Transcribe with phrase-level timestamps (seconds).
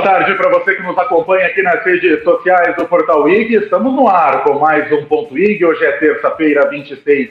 [0.00, 3.56] boa tarde para você que nos acompanha aqui nas redes sociais do Portal IG.
[3.56, 5.62] Estamos no ar com mais um Ponto IG.
[5.62, 7.28] Hoje é terça-feira, 26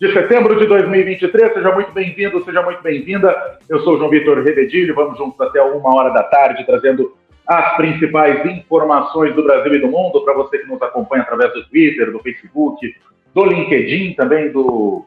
[0.00, 1.52] de setembro de 2023.
[1.52, 3.58] Seja muito bem-vindo, seja muito bem-vinda.
[3.68, 4.94] Eu sou João Vitor Revedilho.
[4.94, 7.12] Vamos juntos até uma hora da tarde, trazendo
[7.44, 11.66] as principais informações do Brasil e do mundo para você que nos acompanha através do
[11.66, 12.94] Twitter, do Facebook,
[13.34, 15.04] do LinkedIn, também do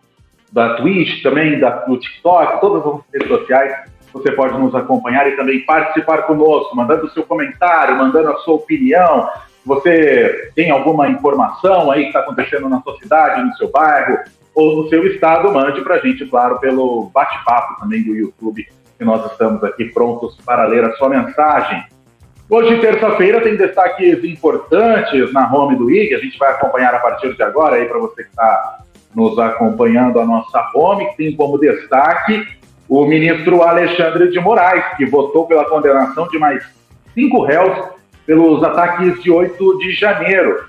[0.52, 5.36] da Twitch, também da, do TikTok, todas as redes sociais você pode nos acompanhar e
[5.36, 9.28] também participar conosco, mandando seu comentário, mandando a sua opinião.
[9.66, 14.18] Você tem alguma informação aí que está acontecendo na sua cidade, no seu bairro
[14.56, 18.66] ou no seu estado, mande para a gente, claro, pelo bate-papo também do YouTube,
[18.98, 21.84] que nós estamos aqui prontos para ler a sua mensagem.
[22.50, 27.36] Hoje, terça-feira, tem destaques importantes na home do IG, a gente vai acompanhar a partir
[27.36, 28.80] de agora aí para você que está
[29.14, 32.48] nos acompanhando a nossa home, que tem como destaque
[32.88, 36.64] o ministro Alexandre de Moraes, que votou pela condenação de mais
[37.14, 37.90] cinco réus
[38.26, 40.66] pelos ataques de 8 de janeiro.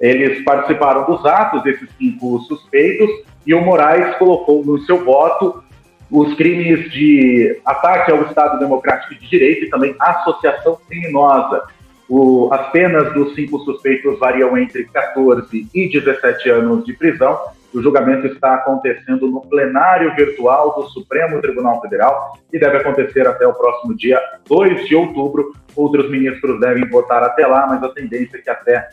[0.00, 3.08] Eles participaram dos atos, esses cinco suspeitos,
[3.46, 5.62] e o Moraes colocou no seu voto
[6.10, 11.62] os crimes de ataque ao Estado Democrático de Direito e também associação criminosa.
[12.08, 17.38] O, as penas dos cinco suspeitos variam entre 14 e 17 anos de prisão
[17.72, 23.46] o julgamento está acontecendo no plenário virtual do Supremo Tribunal Federal e deve acontecer até
[23.46, 25.52] o próximo dia 2 de outubro.
[25.76, 28.88] Outros ministros devem votar até lá, mas a tendência é que até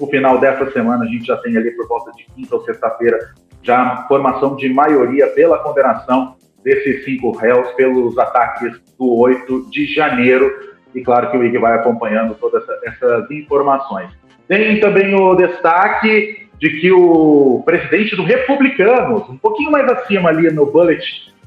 [0.00, 3.18] o final dessa semana a gente já tenha ali por volta de quinta ou sexta-feira
[3.62, 10.50] já formação de maioria pela condenação desses cinco réus pelos ataques do 8 de janeiro.
[10.94, 14.10] E claro que o IG vai acompanhando todas essa, essas informações.
[14.48, 20.48] Tem também o destaque de que o presidente do Republicanos, um pouquinho mais acima ali
[20.52, 21.02] no bullet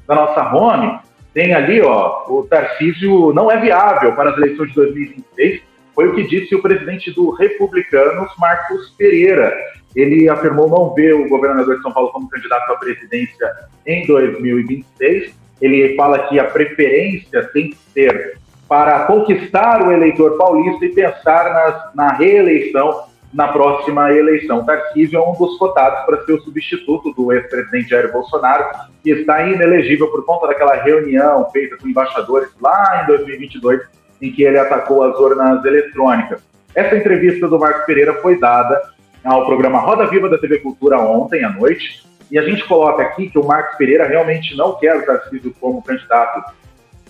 [0.06, 0.98] da nossa home,
[1.32, 5.62] tem ali, ó, o Tarcísio não é viável para as eleições de 2026.
[5.94, 9.54] Foi o que disse o presidente do Republicanos, Marcos Pereira.
[9.94, 13.50] Ele afirmou não ver o governador de São Paulo como candidato à presidência
[13.86, 15.34] em 2026.
[15.62, 18.38] Ele fala que a preferência tem que ser
[18.68, 24.64] para conquistar o eleitor paulista e pensar nas, na reeleição na próxima eleição.
[24.64, 28.64] Tarcísio é um dos cotados para ser o substituto do ex-presidente Jair Bolsonaro,
[29.02, 33.82] que está inelegível por conta daquela reunião feita com embaixadores lá em 2022,
[34.22, 36.40] em que ele atacou as urnas eletrônicas.
[36.74, 38.80] Essa entrevista do Marcos Pereira foi dada
[39.22, 43.28] ao programa Roda Viva da TV Cultura ontem à noite, e a gente coloca aqui
[43.28, 46.42] que o Marcos Pereira realmente não quer o Tarcísio como candidato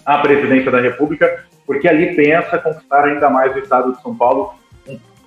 [0.04, 4.54] à presidência da República, porque ali pensa conquistar ainda mais o estado de São Paulo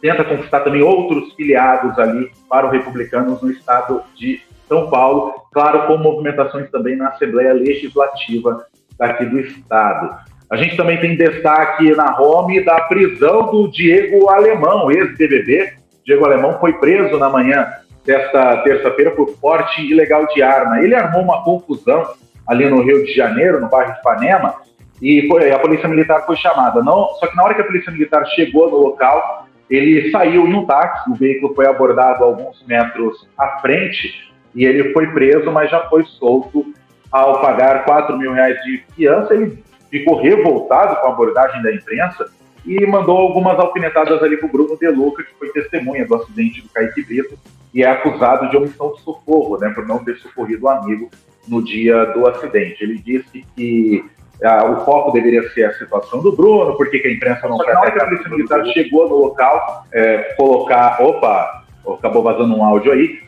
[0.02, 5.88] tenta conquistar também outros filiados ali para o Republicanos no estado de São Paulo, claro,
[5.88, 8.66] com movimentações também na Assembleia Legislativa
[8.98, 10.18] daqui do estado.
[10.50, 15.74] A gente também tem destaque na home da prisão do Diego Alemão, ex-BBB.
[16.04, 17.68] Diego Alemão foi preso na manhã
[18.04, 20.82] desta terça-feira por porte ilegal de arma.
[20.82, 22.04] Ele armou uma confusão
[22.48, 24.56] ali no Rio de Janeiro, no bairro de Ipanema,
[25.00, 26.82] e foi, a polícia militar foi chamada.
[26.82, 30.54] Não, só que na hora que a polícia militar chegou no local, ele saiu em
[30.54, 35.70] um táxi, o veículo foi abordado alguns metros à frente e ele foi preso, mas
[35.70, 36.66] já foi solto
[37.12, 39.34] ao pagar 4 mil reais de fiança.
[39.34, 42.32] Ele ficou revoltado com a abordagem da imprensa
[42.66, 46.70] e mandou algumas alfinetadas ali para o Bruno Deluca, que foi testemunha do acidente do
[46.70, 47.38] Kaique Brito
[47.74, 51.10] e é acusado de omissão de socorro, né, por não ter socorrido o amigo
[51.48, 52.84] no dia do acidente.
[52.84, 54.04] Ele disse que
[54.44, 57.74] ah, o foco deveria ser a situação do Bruno, porque a imprensa não quer.
[57.74, 61.02] Na hora que a Polícia Militar chegou no local, é, colocar.
[61.02, 61.64] Opa,
[61.98, 63.20] acabou vazando um áudio aí.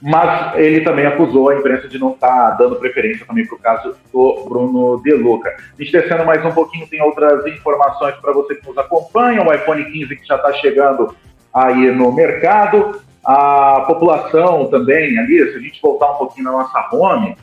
[0.00, 3.58] Mas ele também acusou a imprensa de não estar tá dando preferência também para o
[3.58, 5.50] caso do Bruno De Luca.
[5.50, 9.42] A gente descendo mais um pouquinho, tem outras informações para você que nos acompanha.
[9.42, 11.14] O iPhone 15 que já está chegando
[11.52, 13.00] aí no mercado.
[13.24, 17.36] A população também, ali, se a gente voltar um pouquinho na nossa home,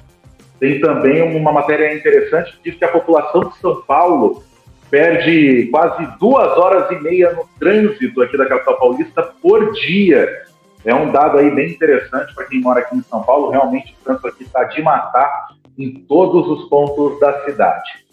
[0.60, 4.44] tem também uma matéria interessante que diz que a população de São Paulo
[4.90, 10.44] perde quase duas horas e meia no trânsito aqui da capital paulista por dia.
[10.86, 13.50] É um dado aí bem interessante para quem mora aqui em São Paulo.
[13.50, 15.48] Realmente o trânsito aqui está de matar
[15.78, 18.06] em todos os pontos da cidade.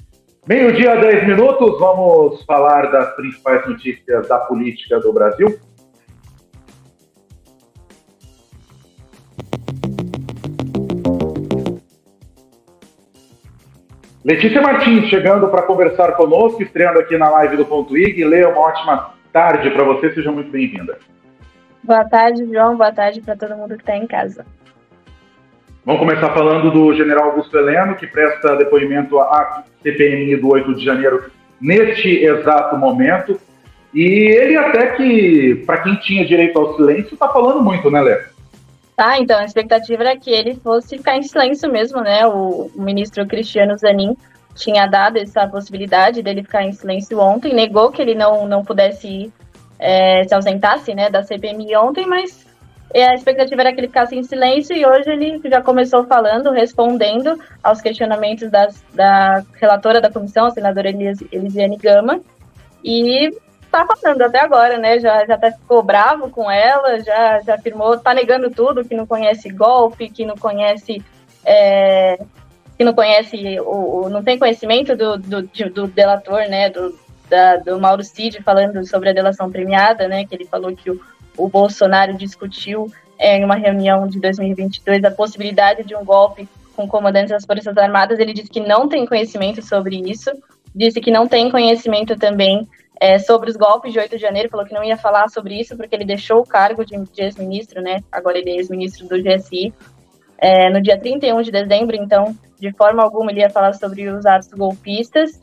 [0.46, 5.56] Meio-dia, 10 minutos, vamos falar das principais notícias da política do Brasil.
[14.24, 18.24] Letícia Martins chegando para conversar conosco, estreando aqui na live do Ponto IG.
[18.24, 20.96] Leia uma ótima tarde para você, seja muito bem-vinda.
[21.82, 22.76] Boa tarde, João.
[22.76, 24.46] Boa tarde para todo mundo que está em casa.
[25.84, 30.84] Vamos começar falando do general Augusto Heleno, que presta depoimento à CPMI do 8 de
[30.84, 31.24] janeiro
[31.60, 33.36] neste exato momento.
[33.92, 38.31] E ele até que, para quem tinha direito ao silêncio, está falando muito, né, Léo?
[39.02, 42.24] Tá, então a expectativa era que ele fosse ficar em silêncio mesmo, né?
[42.24, 44.16] O, o ministro Cristiano Zanin
[44.54, 49.32] tinha dado essa possibilidade dele ficar em silêncio ontem, negou que ele não, não pudesse
[49.76, 52.46] é, se ausentasse né, da CPMI ontem, mas
[52.94, 56.52] é, a expectativa era que ele ficasse em silêncio e hoje ele já começou falando,
[56.52, 60.90] respondendo aos questionamentos das, da relatora da comissão, a senadora
[61.32, 62.20] Elisiane Gama,
[62.84, 63.36] e
[63.72, 64.98] tá falando até agora, né?
[65.00, 69.06] Já, já até ficou bravo com ela, já, já afirmou, tá negando tudo, que não
[69.06, 71.02] conhece golpe, que não conhece.
[71.44, 72.18] É,
[72.76, 76.70] que não conhece, o, não tem conhecimento do, do, do delator, né?
[76.70, 76.98] Do,
[77.28, 80.24] da, do Mauro Cid falando sobre a delação premiada, né?
[80.24, 81.00] Que ele falou que o,
[81.36, 86.88] o Bolsonaro discutiu é, em uma reunião de 2022 a possibilidade de um golpe com
[86.88, 88.18] comandantes das Forças Armadas.
[88.18, 90.30] Ele disse que não tem conhecimento sobre isso,
[90.74, 92.68] disse que não tem conhecimento também
[93.02, 95.76] é, sobre os golpes de 8 de janeiro, falou que não ia falar sobre isso
[95.76, 97.98] porque ele deixou o cargo de, de ex-ministro, né?
[98.12, 99.74] Agora ele é ex-ministro do GSI.
[100.38, 104.24] É, no dia 31 de dezembro, então, de forma alguma ele ia falar sobre os
[104.24, 105.42] atos golpistas.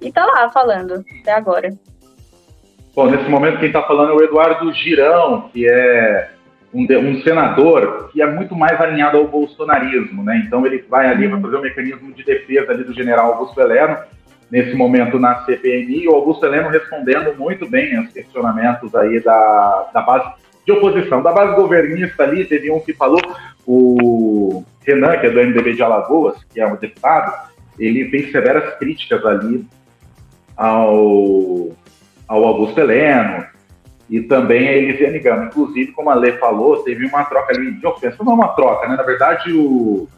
[0.00, 1.70] E tá lá falando, até agora.
[2.94, 6.30] Bom, nesse momento quem está falando é o Eduardo Girão, que é
[6.72, 10.44] um, um, senador que é muito mais alinhado ao bolsonarismo, né?
[10.46, 13.60] Então ele vai ali para fazer o um mecanismo de defesa ali do general Augusto
[13.60, 13.96] Heleno,
[14.50, 20.02] nesse momento na CPMI, o Augusto Heleno respondendo muito bem aos questionamentos aí da, da
[20.02, 20.30] base
[20.66, 21.22] de oposição.
[21.22, 23.20] Da base governista ali, teve um que falou,
[23.66, 28.74] o Renan, que é do MDB de Alagoas, que é um deputado, ele fez severas
[28.78, 29.64] críticas ali
[30.56, 31.70] ao,
[32.28, 33.46] ao Augusto Heleno
[34.10, 35.44] e também a Elisiane Gama.
[35.46, 38.16] Inclusive, como a Lê falou, teve uma troca ali de ofensa.
[38.24, 38.96] Não é uma troca, né?
[38.96, 40.08] Na verdade, o,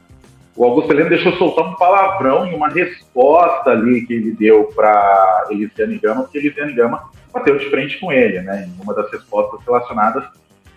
[0.57, 5.47] o Augusto Heleno deixou soltar um palavrão em uma resposta ali que ele deu para
[5.51, 9.61] Elisiane Gama, porque Elisiane Gama bateu de frente com ele, né, em uma das respostas
[9.65, 10.25] relacionadas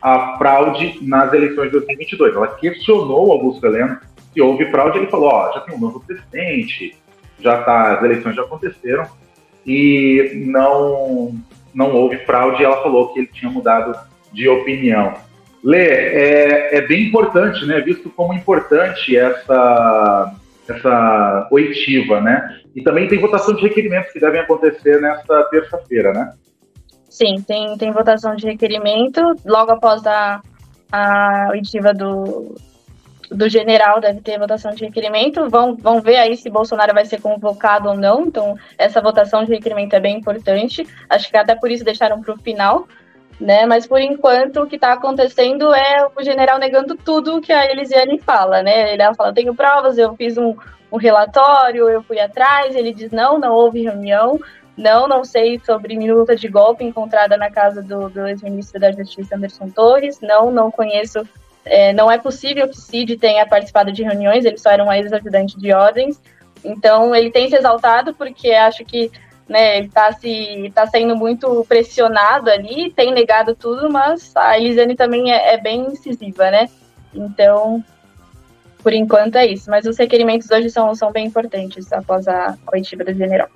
[0.01, 2.35] à fraude nas eleições de 2022.
[2.35, 3.99] Ela questionou o Augusto Heleno
[4.35, 6.93] se houve fraude, ele falou, ó, já tem um novo presidente,
[7.39, 9.07] já tá, as eleições já aconteceram
[9.65, 11.33] e não
[11.73, 12.63] não houve fraude.
[12.63, 13.97] Ela falou que ele tinha mudado
[14.33, 15.13] de opinião.
[15.65, 17.81] Lê, é, é bem importante, né?
[17.81, 20.35] Visto como importante essa,
[20.69, 22.59] essa oitiva, né?
[22.75, 26.33] E também tem votação de requerimentos que devem acontecer nesta terça-feira, né?
[27.09, 30.39] Sim, tem, tem votação de requerimento logo após a,
[30.91, 32.55] a oitiva do,
[33.31, 35.49] do general deve ter votação de requerimento.
[35.49, 38.25] Vão, vão ver aí se Bolsonaro vai ser convocado ou não.
[38.25, 40.85] Então, essa votação de requerimento é bem importante.
[41.09, 42.87] Acho que até por isso deixaram para o final,
[43.39, 43.65] né?
[43.65, 48.19] Mas por enquanto o que está acontecendo é o general negando tudo que a Elisiane
[48.19, 48.93] fala, né?
[48.93, 50.55] Ele fala: tenho provas, eu fiz um,
[50.91, 52.75] um relatório, eu fui atrás.
[52.75, 54.39] Ele diz: não, não houve reunião.
[54.77, 59.35] Não, não sei sobre minuta de golpe encontrada na casa do, do ex-ministro da Justiça,
[59.35, 60.19] Anderson Torres.
[60.21, 61.25] Não, não conheço.
[61.63, 65.57] É, não é possível que Cid tenha participado de reuniões, ele só era um ex-ajudante
[65.57, 66.21] de ordens.
[66.63, 69.11] Então, ele tem se exaltado porque acho que
[69.47, 75.31] né, está se, tá sendo muito pressionado ali, tem negado tudo, mas a Elisiane também
[75.31, 76.67] é, é, bem incisiva, né?
[77.13, 77.83] Então,
[78.81, 79.69] por enquanto é isso.
[79.69, 83.47] Mas os requerimentos hoje são, são bem importantes após a coletiva do general.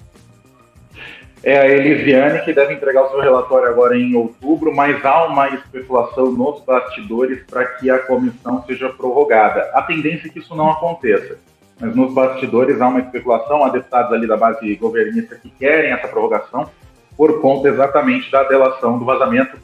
[1.42, 5.48] É a Elisiane que deve entregar o seu relatório agora em outubro, mas há uma
[5.50, 9.72] especulação nos bastidores para que a comissão seja prorrogada.
[9.74, 11.38] A tendência é que isso não aconteça
[11.80, 16.08] mas nos bastidores há uma especulação, há deputados ali da base governista que querem essa
[16.08, 16.70] prorrogação
[17.16, 19.58] por conta exatamente da delação do vazamento,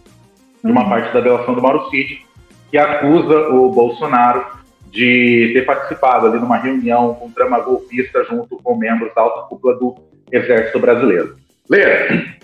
[0.64, 0.90] de uma uhum.
[0.90, 2.26] parte da delação do Mauro Cid,
[2.70, 4.46] que acusa o Bolsonaro
[4.88, 9.76] de ter participado ali numa reunião com trama golpista junto com membros da alta cúpula
[9.76, 9.96] do
[10.32, 11.36] Exército Brasileiro.
[11.70, 12.36] Lê,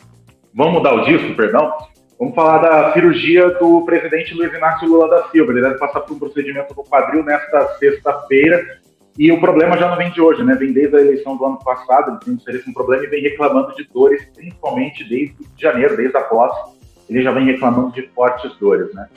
[0.54, 1.72] vamos mudar o disco, perdão?
[2.20, 5.52] Vamos falar da cirurgia do presidente Luiz Inácio Lula da Silva.
[5.52, 8.81] Ele deve passar por um procedimento no quadril nesta sexta-feira
[9.18, 10.56] e o problema já não vem de hoje, né?
[10.56, 13.84] Vem desde a eleição do ano passado, ele tem um problema e vem reclamando de
[13.84, 16.78] dores, principalmente desde janeiro, desde a posse.
[17.10, 19.10] Ele já vem reclamando de fortes dores, né?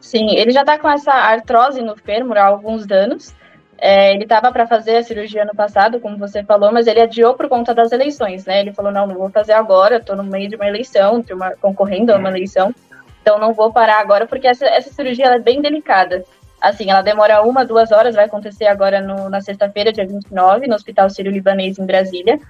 [0.00, 3.34] Sim, ele já está com essa artrose no fêmur há alguns anos.
[3.78, 7.34] É, ele estava para fazer a cirurgia ano passado, como você falou, mas ele adiou
[7.34, 8.60] por conta das eleições, né?
[8.60, 12.12] Ele falou: não, não vou fazer agora, estou no meio de uma eleição, uma, concorrendo
[12.12, 12.74] a uma eleição,
[13.22, 16.24] então não vou parar agora, porque essa, essa cirurgia é bem delicada.
[16.64, 20.74] Assim, ela demora uma, duas horas, vai acontecer agora no, na sexta-feira, dia 29, no
[20.74, 22.40] Hospital Sírio-Libanês, em Brasília.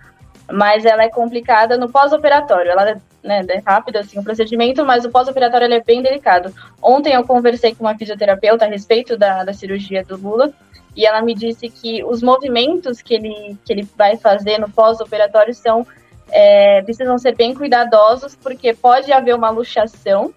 [0.53, 2.71] Mas ela é complicada no pós-operatório.
[2.71, 6.55] Ela é, né, é rápida, assim, o procedimento, mas o pós-operatório é bem delicado.
[6.81, 10.53] Ontem eu conversei com uma fisioterapeuta a respeito da, da cirurgia do Lula,
[10.95, 15.53] e ela me disse que os movimentos que ele, que ele vai fazer no pós-operatório
[15.53, 15.85] são
[16.31, 20.33] é, precisam ser bem cuidadosos, porque pode haver uma luxação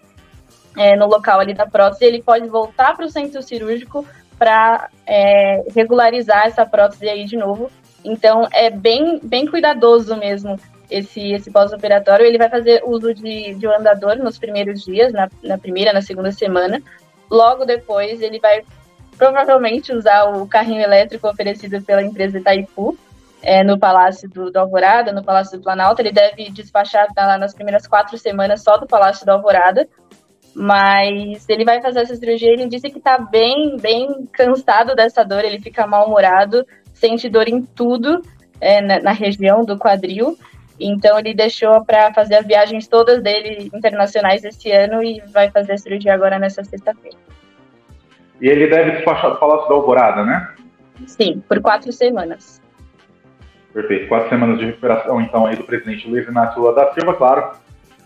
[0.78, 4.06] é, no local ali da prótese, ele pode voltar para o centro cirúrgico
[4.38, 7.72] para é, regularizar essa prótese aí de novo.
[8.04, 12.26] Então, é bem, bem cuidadoso mesmo esse, esse pós-operatório.
[12.26, 16.02] Ele vai fazer uso de, de um andador nos primeiros dias, na, na primeira, na
[16.02, 16.82] segunda semana.
[17.30, 18.64] Logo depois, ele vai
[19.18, 22.98] provavelmente usar o carrinho elétrico oferecido pela empresa Itaipu,
[23.42, 26.02] é, no Palácio do, do, Alvorada, no Palácio do Planalto.
[26.02, 29.88] Ele deve despachar tá, nas primeiras quatro semanas só do Palácio do Alvorada.
[30.60, 32.52] Mas ele vai fazer essa cirurgia.
[32.52, 35.46] Ele disse que está bem, bem cansado dessa dor.
[35.46, 38.24] Ele fica mal-humorado, sente dor em tudo
[38.60, 40.36] é, na, na região do quadril.
[40.80, 45.74] Então ele deixou para fazer as viagens todas dele internacionais esse ano e vai fazer
[45.74, 47.18] a cirurgia agora nessa sexta-feira.
[48.42, 50.50] E ele deve despachar do Palácio da Alvorada, né?
[51.06, 52.62] Sim, por quatro semanas.
[53.74, 54.08] Perfeito.
[54.08, 57.52] Quatro semanas de recuperação, então, aí do presidente Luiz Inácio Lula da Silva, claro,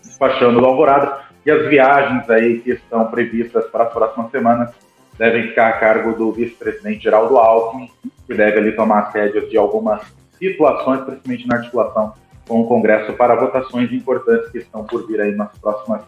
[0.01, 1.30] despachando do Alvorada.
[1.45, 4.71] E as viagens aí que estão previstas para as próximas semanas
[5.17, 7.89] devem ficar a cargo do vice-presidente Geraldo Alckmin,
[8.27, 10.01] que deve ali tomar as rédeas de algumas
[10.38, 12.13] situações, principalmente na articulação
[12.48, 16.01] com o Congresso para votações importantes que estão por vir aí nas próximas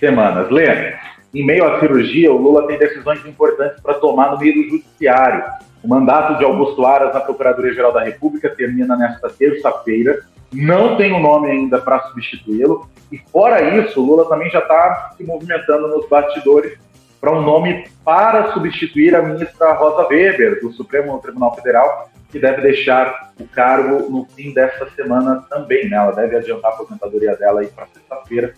[0.00, 0.50] semanas.
[0.50, 0.94] Lê,
[1.34, 5.44] em meio à cirurgia, o Lula tem decisões importantes para tomar no meio do judiciário.
[5.82, 10.24] O mandato de Augusto Aras na Procuradoria-Geral da República termina nesta terça-feira.
[10.56, 12.88] Não tem o um nome ainda para substituí-lo.
[13.12, 16.78] E fora isso, o Lula também já está se movimentando nos bastidores
[17.20, 22.62] para um nome para substituir a ministra Rosa Weber, do Supremo Tribunal Federal, que deve
[22.62, 25.88] deixar o cargo no fim desta semana também.
[25.88, 25.96] Né?
[25.96, 28.54] Ela deve adiantar a aposentadoria dela para sexta-feira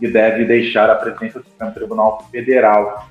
[0.00, 3.08] e deve deixar a presidência do Supremo Tribunal Federal.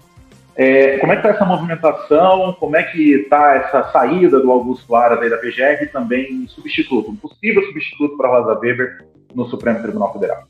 [0.56, 2.54] É, como é que está essa movimentação?
[2.54, 7.12] Como é que está essa saída do Augusto Aras aí da PGR e também substituto,
[7.12, 10.44] um possível substituto para Rosa Weber no Supremo Tribunal Federal?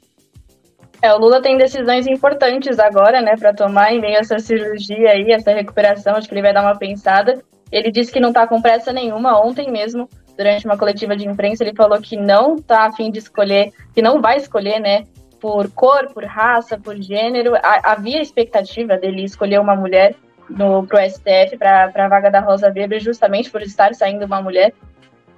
[1.02, 5.12] É, o Lula tem decisões importantes agora, né, para tomar em meio a essa cirurgia
[5.12, 6.16] aí, essa recuperação.
[6.16, 7.44] Acho que ele vai dar uma pensada.
[7.72, 9.40] Ele disse que não está com pressa nenhuma.
[9.44, 10.08] Ontem mesmo,
[10.38, 14.02] durante uma coletiva de imprensa, ele falou que não está a fim de escolher, que
[14.02, 15.04] não vai escolher, né,
[15.46, 17.54] por cor, por raça, por gênero.
[17.84, 20.16] Havia expectativa dele escolher uma mulher
[20.50, 24.74] no pro STF para a vaga da Rosa Weber, justamente por estar saindo uma mulher.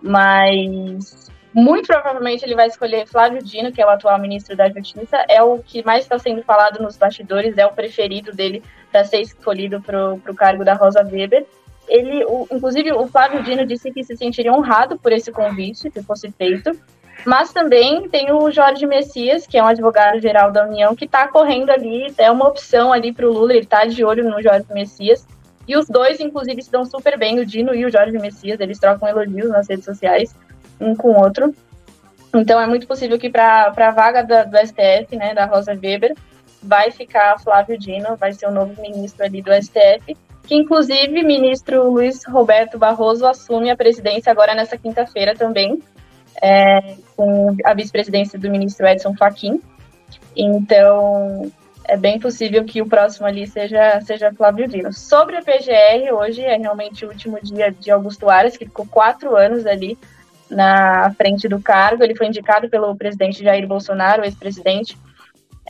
[0.01, 5.25] Mas muito provavelmente ele vai escolher Flávio Dino, que é o atual ministro da Justiça,
[5.27, 9.19] é o que mais está sendo falado nos bastidores, é o preferido dele para ser
[9.19, 11.45] escolhido para o cargo da Rosa Weber
[11.87, 16.03] ele, o, inclusive, o Flávio Dino disse que se sentiria honrado por esse convite, se
[16.03, 16.71] fosse feito.
[17.27, 21.69] Mas também tem o Jorge Messias, que é um advogado-geral da União, que está correndo
[21.71, 25.27] ali, é uma opção ali para o Lula, ele está de olho no Jorge Messias.
[25.67, 28.79] E os dois, inclusive, se dão super bem, o Dino e o Jorge Messias, eles
[28.79, 30.33] trocam elogios nas redes sociais,
[30.79, 31.53] um com o outro.
[32.33, 36.15] Então é muito possível que para a vaga da, do STF, né, da Rosa Weber,
[36.63, 41.91] vai ficar Flávio Dino, vai ser o novo ministro ali do STF que inclusive ministro
[41.91, 45.83] Luiz Roberto Barroso assume a presidência agora nessa quinta-feira também,
[46.41, 49.61] é, com a vice-presidência do ministro Edson Fachin.
[50.35, 51.51] Então,
[51.83, 54.91] é bem possível que o próximo ali seja, seja Flávio Dino.
[54.93, 59.35] Sobre a PGR, hoje é realmente o último dia de Augusto Aras, que ficou quatro
[59.35, 59.97] anos ali
[60.49, 62.03] na frente do cargo.
[62.03, 64.97] Ele foi indicado pelo presidente Jair Bolsonaro, ex-presidente,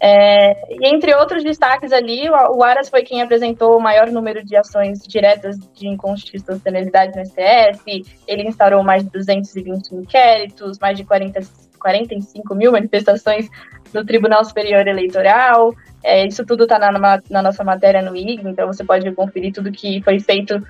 [0.02, 4.56] é, e entre outros destaques ali, o, Aras foi quem apresentou o maior número de
[4.56, 8.06] ações diretas de inconstitucionalidade no STF.
[8.28, 11.40] Ele instaurou mais de 220 inquéritos, mais de 40,
[11.80, 13.48] 45 mil manifestações
[13.94, 15.74] no Tribunal Superior Eleitoral.
[16.04, 19.72] É, isso tudo está na, na, nossa matéria no IG, então você pode conferir tudo
[19.72, 20.62] que foi feito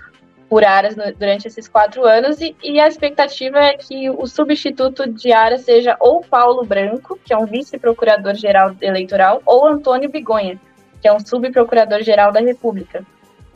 [0.50, 5.12] por Aras no, durante esses quatro anos, e, e, a expectativa é que o substituto
[5.12, 10.60] de Aras seja ou Paulo Branco, que é um vice-procurador-geral eleitoral, ou Antônio Bigonha,
[11.02, 13.06] que é um subprocurador-geral da República.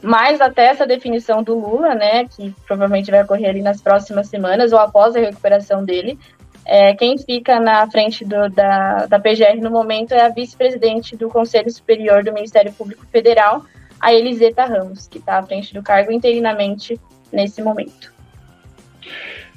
[0.01, 4.73] Mas até essa definição do Lula, né, que provavelmente vai ocorrer ali nas próximas semanas
[4.73, 6.17] ou após a recuperação dele,
[6.65, 11.29] é, quem fica na frente do, da, da PGR no momento é a vice-presidente do
[11.29, 13.63] Conselho Superior do Ministério Público Federal,
[14.01, 16.99] a Eliseta Ramos, que está à frente do cargo interinamente
[17.31, 18.11] nesse momento.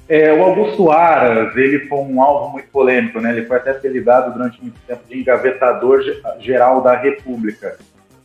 [0.07, 3.33] É, o Augusto Aras, ele foi um alvo muito polêmico, né?
[3.33, 6.03] Ele foi até apelidado durante muito tempo de engavetador
[6.41, 7.79] geral da República.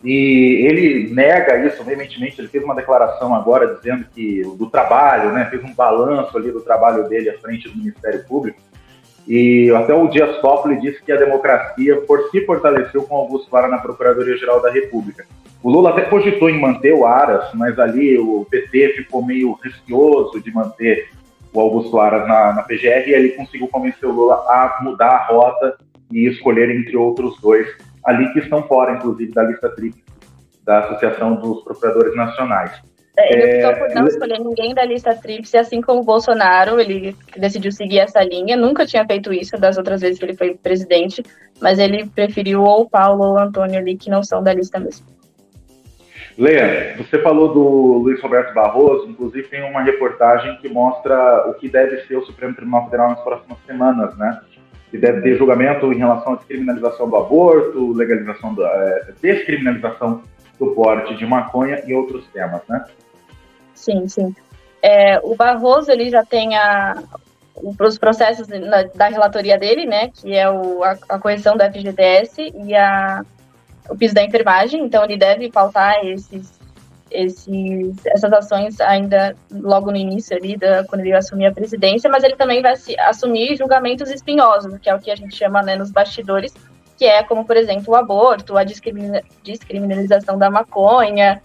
[0.03, 5.45] E ele nega isso veementemente, ele fez uma declaração agora dizendo que do trabalho, né,
[5.49, 8.59] fez um balanço ali do trabalho dele à frente do Ministério Público,
[9.27, 13.69] e até o Dias Toffoli disse que a democracia por si fortaleceu com Augusto Aras
[13.69, 15.25] na Procuradoria-Geral da República.
[15.61, 20.41] O Lula até cogitou em manter o Aras, mas ali o PT ficou meio receoso
[20.41, 21.09] de manter
[21.53, 25.25] o Augusto Aras na, na PGR e ele conseguiu convencer o Lula a mudar a
[25.25, 25.77] rota
[26.11, 27.67] e escolher entre outros dois
[28.05, 30.09] ali que estão fora, inclusive, da lista tríplice
[30.63, 32.71] da Associação dos Procuradores Nacionais.
[33.17, 37.15] É, ele optou por não escolher ninguém da lista tríplice, assim como o Bolsonaro, ele
[37.37, 41.21] decidiu seguir essa linha, nunca tinha feito isso das outras vezes que ele foi presidente,
[41.59, 44.79] mas ele preferiu ou o Paulo ou o Antônio ali, que não são da lista
[44.79, 45.05] mesmo.
[46.39, 51.67] Leia, você falou do Luiz Roberto Barroso, inclusive tem uma reportagem que mostra o que
[51.67, 54.39] deve ser o Supremo Tribunal Federal nas próximas semanas, né?
[54.89, 60.23] Que deve ter julgamento em relação à descriminalização do aborto, legalização da é, descriminalização
[60.57, 62.85] do porte de maconha e outros temas, né?
[63.75, 64.33] Sim, sim.
[64.81, 67.03] É, o Barroso ele já tem a,
[67.61, 68.47] os processos
[68.95, 73.25] da relatoria dele, né, que é o, a, a correção da FGTS e a,
[73.89, 76.59] o piso da enfermagem, então ele deve pautar esses,
[77.11, 82.23] esses, essas ações ainda logo no início ali, da, quando ele assumir a presidência, mas
[82.23, 85.75] ele também vai se, assumir julgamentos espinhosos, que é o que a gente chama né,
[85.75, 86.53] nos bastidores,
[86.97, 91.41] que é como, por exemplo, o aborto, a descriminalização da maconha,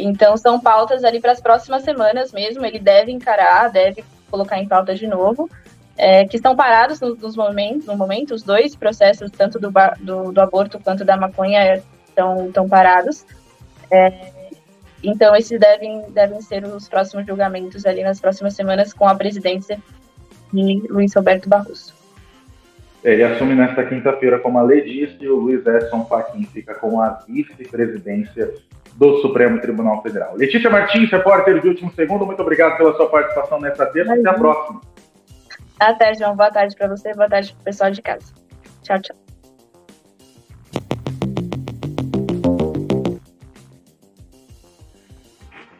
[0.00, 2.64] então, são pautas ali para as próximas semanas mesmo.
[2.64, 5.50] Ele deve encarar, deve colocar em pauta de novo,
[5.98, 8.32] é, que estão parados nos, momentos, no momento.
[8.32, 13.26] Os dois processos, tanto do, do, do aborto quanto da maconha, estão, estão parados.
[13.90, 14.30] É,
[15.02, 19.78] então, esses devem, devem ser os próximos julgamentos ali nas próximas semanas com a presidência
[20.52, 21.92] de Luiz Roberto Barroso.
[23.02, 24.80] Ele assume nesta quinta-feira, como a lei
[25.20, 28.52] e o Luiz Edson Fachin fica com a vice-presidência
[28.96, 30.34] do Supremo Tribunal Federal.
[30.36, 34.14] Letícia Martins, repórter de último segundo, muito obrigado pela sua participação nesta terça.
[34.14, 34.80] Até a próxima.
[35.78, 36.34] Até, João.
[36.34, 38.32] Boa tarde para você, boa tarde para o pessoal de casa.
[38.82, 39.16] Tchau, tchau.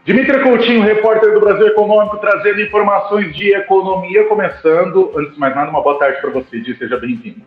[0.04, 5.12] Dimitri Coutinho, repórter do Brasil Econômico, trazendo informações de economia, começando.
[5.14, 7.42] Antes de mais nada, uma boa tarde para você, Di, seja bem-vindo.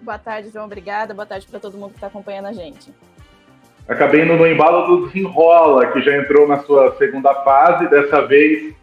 [0.00, 1.14] Boa tarde, João, obrigada.
[1.14, 2.92] Boa tarde para todo mundo que está acompanhando a gente.
[3.86, 7.88] Acabei indo no embalo do Desenrola, que já entrou na sua segunda fase.
[7.88, 8.74] Dessa vez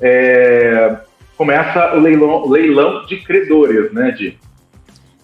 [0.00, 0.96] é,
[1.36, 4.38] começa o leilão, leilão de credores, né, Di?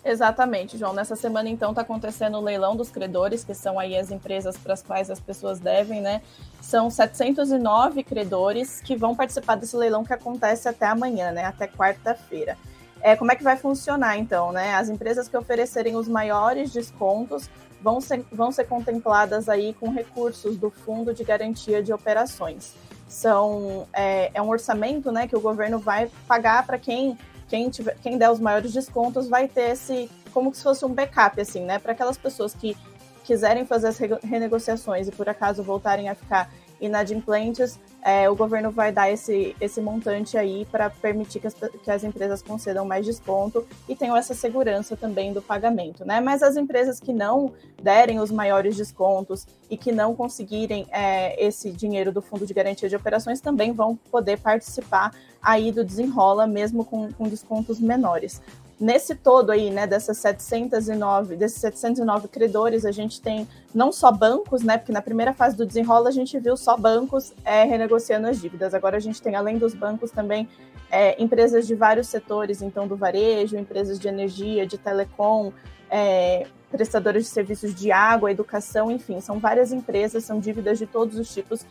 [0.04, 0.94] Exatamente, João.
[0.94, 4.72] Nessa semana, então, está acontecendo o leilão dos credores, que são aí as empresas para
[4.72, 6.22] as quais as pessoas devem, né?
[6.62, 11.44] São 709 credores que vão participar desse leilão que acontece até amanhã, né?
[11.44, 12.56] Até quarta-feira.
[13.02, 14.74] É, como é que vai funcionar, então, né?
[14.76, 17.50] As empresas que oferecerem os maiores descontos
[17.82, 22.74] vão ser, vão ser contempladas aí com recursos do Fundo de Garantia de Operações.
[23.08, 27.18] São, é, é um orçamento né, que o governo vai pagar para quem,
[27.48, 31.40] quem, tiver, quem der os maiores descontos, vai ter esse, como se fosse um backup,
[31.40, 31.78] assim, né?
[31.78, 32.76] Para aquelas pessoas que
[33.24, 38.92] quiserem fazer as renegociações e por acaso voltarem a ficar inadimplentes, é, o governo vai
[38.92, 43.66] dar esse, esse montante aí para permitir que as, que as empresas concedam mais desconto
[43.88, 46.20] e tenham essa segurança também do pagamento, né?
[46.20, 51.70] Mas as empresas que não derem os maiores descontos e que não conseguirem é, esse
[51.70, 55.12] dinheiro do Fundo de Garantia de Operações também vão poder participar
[55.42, 58.40] aí do desenrola, mesmo com, com descontos menores.
[58.80, 64.62] Nesse todo aí, né, dessas 709, desses 709 credores, a gente tem não só bancos,
[64.62, 68.40] né, porque na primeira fase do desenrola a gente viu só bancos é, renegociando as
[68.40, 68.74] dívidas.
[68.74, 70.48] Agora a gente tem, além dos bancos, também
[70.90, 75.52] é, empresas de vários setores, então do varejo, empresas de energia, de telecom,
[75.90, 81.18] é, prestadores de serviços de água, educação, enfim, são várias empresas, são dívidas de todos
[81.18, 81.66] os tipos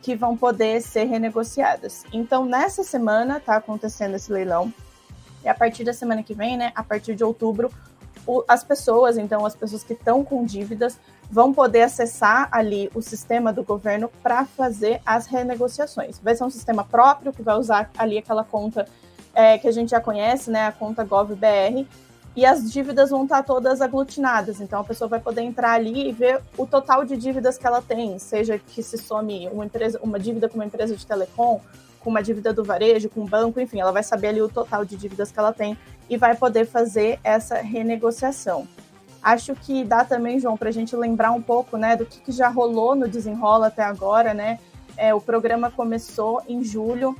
[0.00, 2.04] que vão poder ser renegociadas.
[2.12, 4.72] Então, nessa semana está acontecendo esse leilão
[5.44, 7.70] e a partir da semana que vem, né, a partir de outubro,
[8.26, 10.98] o, as pessoas, então as pessoas que estão com dívidas,
[11.30, 16.18] vão poder acessar ali o sistema do governo para fazer as renegociações.
[16.18, 18.86] Vai ser um sistema próprio que vai usar ali aquela conta
[19.34, 21.86] é, que a gente já conhece, né, a conta GovBR,
[22.34, 24.60] e as dívidas vão estar todas aglutinadas.
[24.60, 27.82] Então a pessoa vai poder entrar ali e ver o total de dívidas que ela
[27.82, 31.60] tem, seja que se some uma empresa, uma dívida com uma empresa de telecom,
[32.02, 34.84] com uma dívida do varejo, com o banco, enfim, ela vai saber ali o total
[34.84, 35.76] de dívidas que ela tem
[36.08, 38.66] e vai poder fazer essa renegociação.
[39.22, 42.32] Acho que dá também, João, para a gente lembrar um pouco né, do que, que,
[42.32, 44.58] já rolou no Desenrola até agora, né?
[44.96, 47.16] É, o programa começou em julho,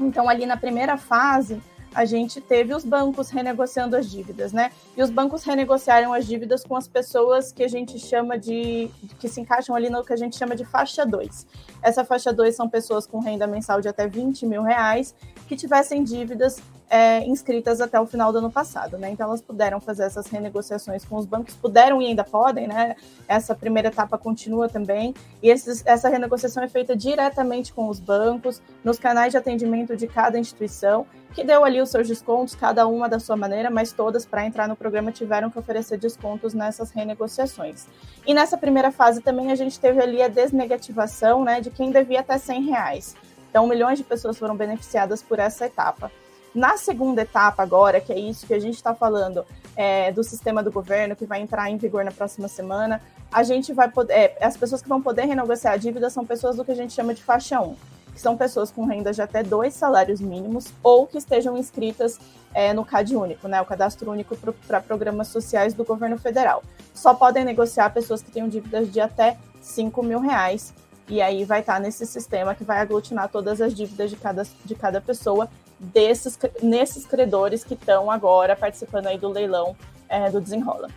[0.00, 1.62] então ali na primeira fase
[1.98, 4.70] a gente teve os bancos renegociando as dívidas, né?
[4.96, 8.88] E os bancos renegociaram as dívidas com as pessoas que a gente chama de.
[9.18, 11.44] que se encaixam ali no que a gente chama de faixa 2.
[11.82, 15.12] Essa faixa 2 são pessoas com renda mensal de até 20 mil reais
[15.48, 19.10] que tivessem dívidas é, inscritas até o final do ano passado, né?
[19.10, 22.96] Então elas puderam fazer essas renegociações com os bancos, puderam e ainda podem, né?
[23.26, 28.62] Essa primeira etapa continua também, e esses, essa renegociação é feita diretamente com os bancos,
[28.82, 33.08] nos canais de atendimento de cada instituição, que deu ali os seus descontos, cada uma
[33.08, 37.86] da sua maneira, mas todas para entrar no programa tiveram que oferecer descontos nessas renegociações.
[38.26, 42.20] E nessa primeira fase também a gente teve ali a desnegativação, né, de quem devia
[42.20, 43.14] até 100 reais.
[43.50, 46.10] Então milhões de pessoas foram beneficiadas por essa etapa.
[46.58, 50.60] Na segunda etapa, agora, que é isso que a gente está falando é, do sistema
[50.60, 54.12] do governo, que vai entrar em vigor na próxima semana, a gente vai poder.
[54.12, 56.92] É, as pessoas que vão poder renegociar a dívida são pessoas do que a gente
[56.92, 57.76] chama de faixa 1,
[58.12, 62.18] que são pessoas com renda de até dois salários mínimos ou que estejam inscritas
[62.52, 66.64] é, no CAD único, né, o cadastro único para programas sociais do governo federal.
[66.92, 70.74] Só podem negociar pessoas que tenham dívidas de até 5 mil reais.
[71.08, 74.42] E aí vai estar tá nesse sistema que vai aglutinar todas as dívidas de cada,
[74.64, 79.76] de cada pessoa desses, nesses credores que estão agora participando aí do leilão
[80.08, 80.88] é, do Desenrola.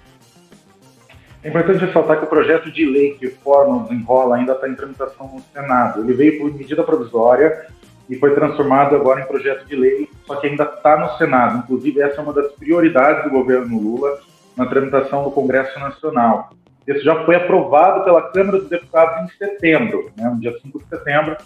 [1.43, 4.75] É importante ressaltar que o projeto de lei que forma o Desenrola ainda está em
[4.75, 6.01] tramitação no Senado.
[6.01, 7.67] Ele veio por medida provisória
[8.07, 11.59] e foi transformado agora em projeto de lei, só que ainda está no Senado.
[11.59, 14.19] Inclusive, essa é uma das prioridades do governo Lula
[14.55, 16.51] na tramitação do Congresso Nacional.
[16.85, 20.89] Esse já foi aprovado pela Câmara dos Deputados em setembro, né, no dia 5 de
[20.89, 21.37] setembro,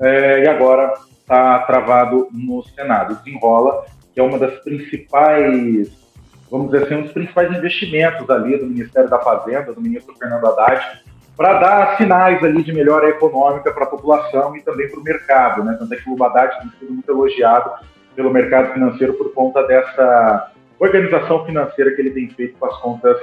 [0.00, 0.94] é, e agora
[1.24, 3.16] está travado no Senado.
[3.16, 5.90] Desenrola, que é uma das principais,
[6.50, 10.46] vamos dizer assim, um dos principais investimentos ali do Ministério da Fazenda, do ministro Fernando
[10.46, 11.02] Haddad,
[11.36, 15.64] para dar sinais ali de melhora econômica para a população e também para o mercado,
[15.64, 15.74] né?
[15.78, 17.72] Tanto é que o Haddad tem sido muito elogiado
[18.14, 23.16] pelo mercado financeiro por conta dessa organização financeira que ele tem feito com as contas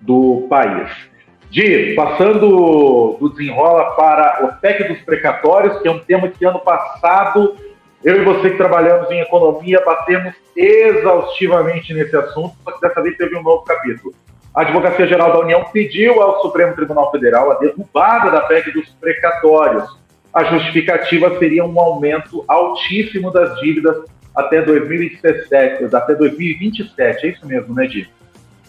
[0.00, 1.11] do país.
[1.52, 6.58] Di, passando do desenrola para o PEC dos precatórios, que é um tema que ano
[6.58, 7.54] passado
[8.02, 13.18] eu e você que trabalhamos em economia batemos exaustivamente nesse assunto, só que dessa vez
[13.18, 14.14] teve um novo capítulo.
[14.54, 18.88] A Advocacia Geral da União pediu ao Supremo Tribunal Federal a derrubada da PEC dos
[18.98, 19.84] precatórios.
[20.32, 23.98] A justificativa seria um aumento altíssimo das dívidas
[24.34, 27.26] até 2017, até 2027.
[27.26, 28.08] É isso mesmo, né, Di?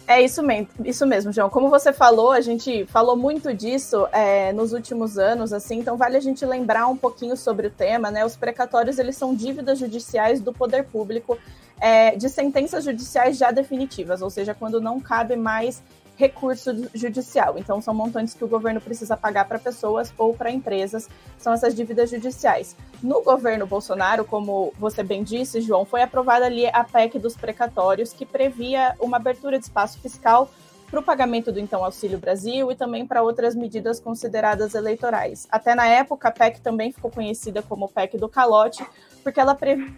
[0.06, 1.48] É isso mesmo, isso mesmo, João.
[1.48, 6.18] Como você falou, a gente falou muito disso é, nos últimos anos, assim, então vale
[6.18, 8.24] a gente lembrar um pouquinho sobre o tema, né?
[8.24, 11.38] Os precatórios eles são dívidas judiciais do poder público
[11.80, 15.82] é, de sentenças judiciais já definitivas, ou seja, quando não cabe mais
[16.16, 17.58] recurso judicial.
[17.58, 21.74] Então, são montantes que o governo precisa pagar para pessoas ou para empresas, são essas
[21.74, 22.76] dívidas judiciais.
[23.02, 28.12] No governo Bolsonaro, como você bem disse, João, foi aprovada ali a PEC dos precatórios,
[28.12, 30.50] que previa uma abertura de espaço fiscal
[30.90, 35.48] para o pagamento do então Auxílio Brasil e também para outras medidas consideradas eleitorais.
[35.50, 38.86] Até na época, a PEC também ficou conhecida como PEC do calote,
[39.22, 39.92] porque ela previa.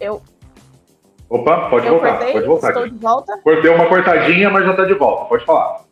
[0.00, 0.22] Eu,
[1.34, 2.10] Opa, pode eu voltar.
[2.10, 2.68] Cortei, pode voltar.
[2.68, 3.40] Estou de volta.
[3.42, 5.24] Cortei uma cortadinha, mas já está de volta.
[5.24, 5.82] Pode falar.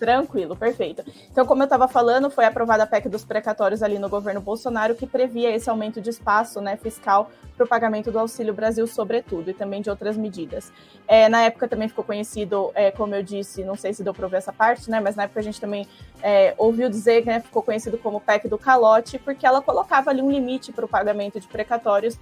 [0.00, 1.04] Tranquilo, perfeito.
[1.30, 4.96] Então, como eu estava falando, foi aprovada a PEC dos precatórios ali no governo Bolsonaro,
[4.96, 9.50] que previa esse aumento de espaço né, fiscal para o pagamento do Auxílio Brasil, sobretudo,
[9.50, 10.72] e também de outras medidas.
[11.06, 14.24] É, na época também ficou conhecido, é, como eu disse, não sei se deu para
[14.24, 15.86] ouvir essa parte, né, mas na época a gente também
[16.20, 20.20] é, ouviu dizer que né, ficou conhecido como PEC do calote, porque ela colocava ali
[20.22, 22.18] um limite para o pagamento de precatórios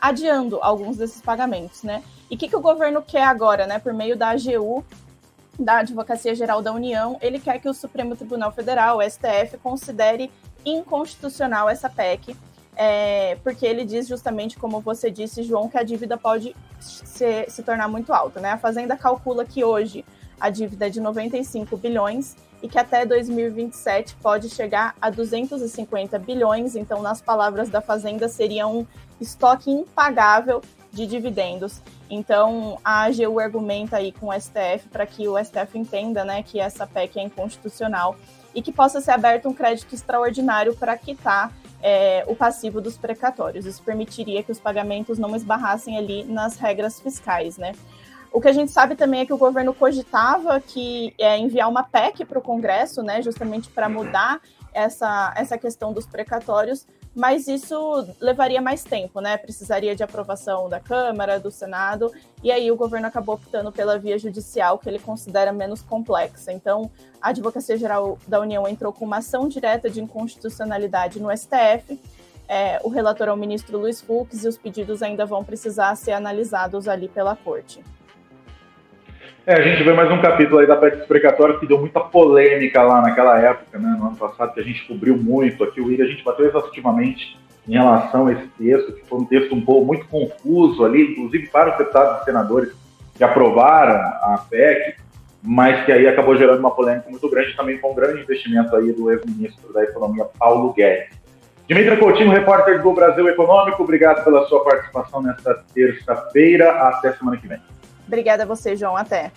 [0.00, 2.02] adiando alguns desses pagamentos, né?
[2.30, 3.78] E o que, que o governo quer agora, né?
[3.78, 4.84] Por meio da AGU,
[5.58, 10.30] da Advocacia Geral da União, ele quer que o Supremo Tribunal Federal, o STF, considere
[10.64, 12.36] inconstitucional essa PEC,
[12.76, 17.62] é, porque ele diz justamente, como você disse, João, que a dívida pode se, se
[17.62, 18.52] tornar muito alta, né?
[18.52, 20.04] A Fazenda calcula que hoje
[20.40, 26.74] a dívida é de 95 bilhões e que até 2027 pode chegar a 250 bilhões.
[26.74, 28.86] Então, nas palavras da Fazenda, seria um
[29.20, 31.80] estoque impagável de dividendos.
[32.08, 36.58] Então, a AGU argumenta aí com o STF para que o STF entenda né, que
[36.58, 38.16] essa PEC é inconstitucional
[38.54, 41.52] e que possa ser aberto um crédito extraordinário para quitar
[41.82, 43.64] é, o passivo dos precatórios.
[43.64, 47.72] Isso permitiria que os pagamentos não esbarrassem ali nas regras fiscais, né?
[48.32, 51.82] O que a gente sabe também é que o governo cogitava que é, enviar uma
[51.82, 54.40] PEC para o Congresso, né, justamente para mudar
[54.72, 59.36] essa, essa questão dos precatórios, mas isso levaria mais tempo, né?
[59.36, 64.18] Precisaria de aprovação da Câmara, do Senado, e aí o governo acabou optando pela via
[64.18, 66.52] judicial, que ele considera menos complexa.
[66.52, 72.00] Então, a Advocacia Geral da União entrou com uma ação direta de inconstitucionalidade no STF.
[72.48, 76.12] É, o relator é o ministro Luiz Fux e os pedidos ainda vão precisar ser
[76.12, 77.80] analisados ali pela corte.
[79.50, 82.84] É, a gente vê mais um capítulo aí da PEC precatória que deu muita polêmica
[82.84, 85.64] lá naquela época, né, no ano passado, que a gente cobriu muito.
[85.64, 87.36] Aqui o William a gente bateu exaustivamente
[87.66, 91.48] em relação a esse texto, que foi um texto um pouco muito confuso ali, inclusive
[91.48, 92.72] para os deputados e senadores
[93.16, 94.94] que aprovaram a PEC,
[95.42, 98.92] mas que aí acabou gerando uma polêmica muito grande, também com um grande investimento aí
[98.92, 101.18] do ex-ministro da Economia, Paulo Guedes.
[101.66, 106.70] Dimitra Coutinho, repórter do Brasil Econômico, obrigado pela sua participação nesta terça-feira.
[106.70, 107.58] Até semana que vem.
[108.10, 108.96] Obrigada a você, João.
[108.96, 109.30] Até.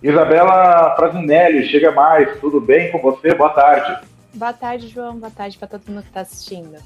[0.00, 2.38] Isabela Prazinelli, chega mais.
[2.38, 3.34] Tudo bem com você?
[3.34, 4.06] Boa tarde.
[4.32, 5.16] Boa tarde, João.
[5.16, 6.78] Boa tarde para todo mundo que está assistindo.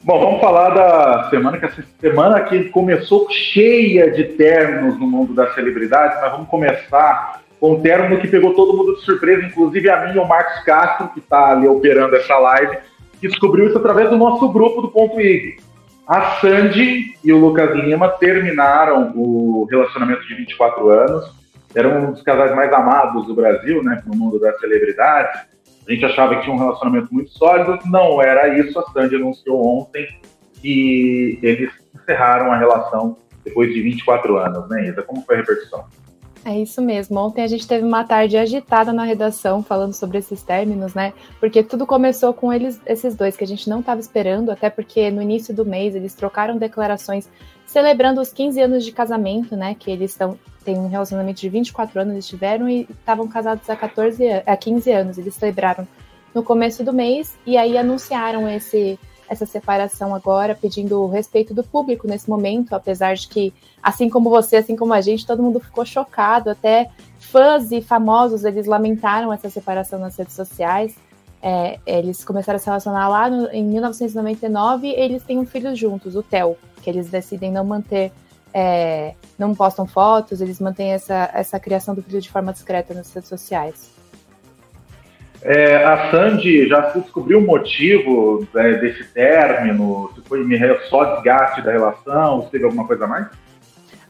[0.00, 5.34] Bom, vamos falar da semana, que essa semana que começou cheia de términos no mundo
[5.34, 9.90] das celebridades, mas vamos começar com um término que pegou todo mundo de surpresa, inclusive
[9.90, 12.78] a mim e o Marcos Castro, que está ali operando essa live,
[13.20, 15.58] descobriu isso através do nosso grupo do Ponto IG.
[16.06, 21.34] A Sandy e o Lucas Lima terminaram o relacionamento de 24 anos,
[21.74, 25.42] eram um dos casais mais amados do Brasil, né, no mundo das celebridades.
[25.86, 28.78] A gente achava que tinha um relacionamento muito sólido, não era isso.
[28.78, 30.06] A Sandy anunciou ontem
[30.60, 35.02] que eles encerraram a relação depois de 24 anos, né, Isa?
[35.02, 35.84] Como foi a repercussão?
[36.46, 37.18] É isso mesmo.
[37.18, 41.12] Ontem a gente teve uma tarde agitada na redação falando sobre esses términos, né?
[41.40, 45.10] Porque tudo começou com eles, esses dois que a gente não estava esperando, até porque
[45.10, 47.28] no início do mês eles trocaram declarações
[47.66, 49.74] celebrando os 15 anos de casamento, né?
[49.74, 53.74] Que eles estão têm um relacionamento de 24 anos, eles tiveram e estavam casados há
[53.74, 55.18] 14 há 15 anos.
[55.18, 55.86] Eles celebraram
[56.32, 58.96] no começo do mês e aí anunciaram esse
[59.28, 64.30] essa separação agora, pedindo o respeito do público nesse momento, apesar de que, assim como
[64.30, 69.32] você, assim como a gente, todo mundo ficou chocado, até fãs e famosos, eles lamentaram
[69.32, 70.94] essa separação nas redes sociais.
[71.42, 76.16] É, eles começaram a se relacionar lá no, em 1999 eles têm um filho juntos,
[76.16, 78.10] o Theo, que eles decidem não manter,
[78.54, 83.12] é, não postam fotos, eles mantêm essa, essa criação do filho de forma discreta nas
[83.12, 83.95] redes sociais.
[85.48, 90.10] É, a Sandy já se descobriu o motivo né, desse término?
[90.12, 90.44] Se foi
[90.90, 92.42] só desgaste da relação?
[92.42, 93.28] Se teve alguma coisa a mais?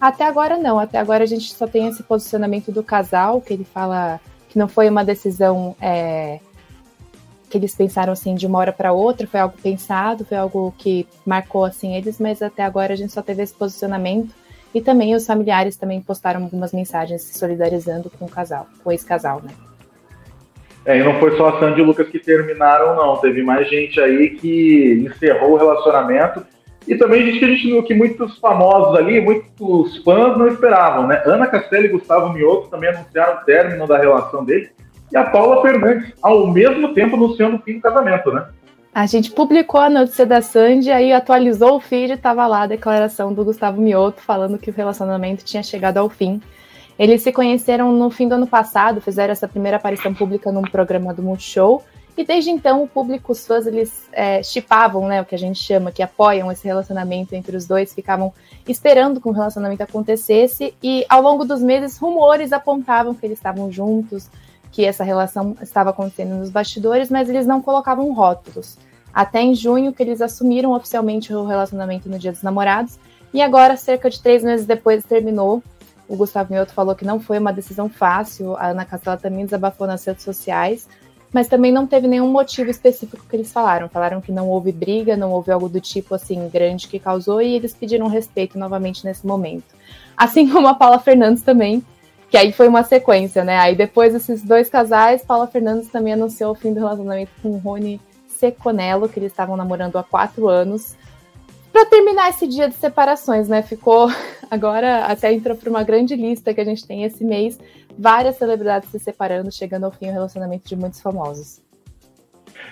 [0.00, 0.78] Até agora não.
[0.78, 4.18] Até agora a gente só tem esse posicionamento do casal, que ele fala
[4.48, 6.40] que não foi uma decisão é,
[7.50, 11.06] que eles pensaram assim de uma hora para outra, foi algo pensado, foi algo que
[11.26, 14.34] marcou assim eles, mas até agora a gente só teve esse posicionamento.
[14.74, 19.04] E também os familiares também postaram algumas mensagens se solidarizando com o casal, com esse
[19.04, 19.50] casal, né?
[20.86, 23.16] É, e não foi só a Sandy e o Lucas que terminaram, não.
[23.16, 26.46] Teve mais gente aí que encerrou o relacionamento.
[26.86, 31.20] E também gente que a gente que muitos famosos ali, muitos fãs não esperavam, né?
[31.26, 34.70] Ana Castelli e Gustavo Mioto também anunciaram o término da relação dele.
[35.10, 38.46] E a Paula Fernandes, ao mesmo tempo, anunciando o fim do casamento, né?
[38.94, 42.66] A gente publicou a notícia da Sandy, aí atualizou o feed e estava lá a
[42.66, 46.40] declaração do Gustavo Mioto falando que o relacionamento tinha chegado ao fim.
[46.98, 51.12] Eles se conheceram no fim do ano passado, fizeram essa primeira aparição pública num programa
[51.12, 51.82] do Multishow,
[52.16, 55.58] e desde então o público, os fãs, eles é, chipavam, né, o que a gente
[55.62, 58.32] chama, que apoiam esse relacionamento entre os dois, ficavam
[58.66, 63.38] esperando que o um relacionamento acontecesse, e ao longo dos meses rumores apontavam que eles
[63.38, 64.30] estavam juntos,
[64.72, 68.78] que essa relação estava acontecendo nos bastidores, mas eles não colocavam rótulos.
[69.12, 72.98] Até em junho que eles assumiram oficialmente o relacionamento no Dia dos Namorados,
[73.34, 75.62] e agora, cerca de três meses depois, terminou
[76.08, 78.56] o Gustavo Mioto falou que não foi uma decisão fácil.
[78.56, 80.88] A Ana Castela também desabafou nas redes sociais,
[81.32, 83.88] mas também não teve nenhum motivo específico que eles falaram.
[83.88, 87.54] Falaram que não houve briga, não houve algo do tipo assim grande que causou e
[87.54, 89.74] eles pediram respeito novamente nesse momento.
[90.16, 91.82] Assim como a Paula Fernandes também,
[92.30, 93.58] que aí foi uma sequência, né?
[93.58, 98.00] Aí depois desses dois casais, Paula Fernandes também anunciou o fim do relacionamento com Rony
[98.28, 100.94] Seconello, que eles estavam namorando há quatro anos
[101.76, 103.60] para terminar esse dia de separações, né?
[103.60, 104.08] Ficou
[104.50, 107.58] agora até entrou para uma grande lista que a gente tem esse mês,
[107.98, 111.60] várias celebridades se separando, chegando ao fim o relacionamento de muitos famosos.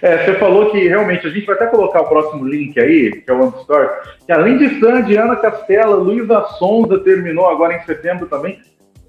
[0.01, 3.31] É, você falou que realmente a gente vai até colocar o próximo link aí, que
[3.31, 3.89] é o One Story,
[4.25, 8.59] que além de Sandy, Ana Castela, Luísa Sonza terminou agora em setembro também.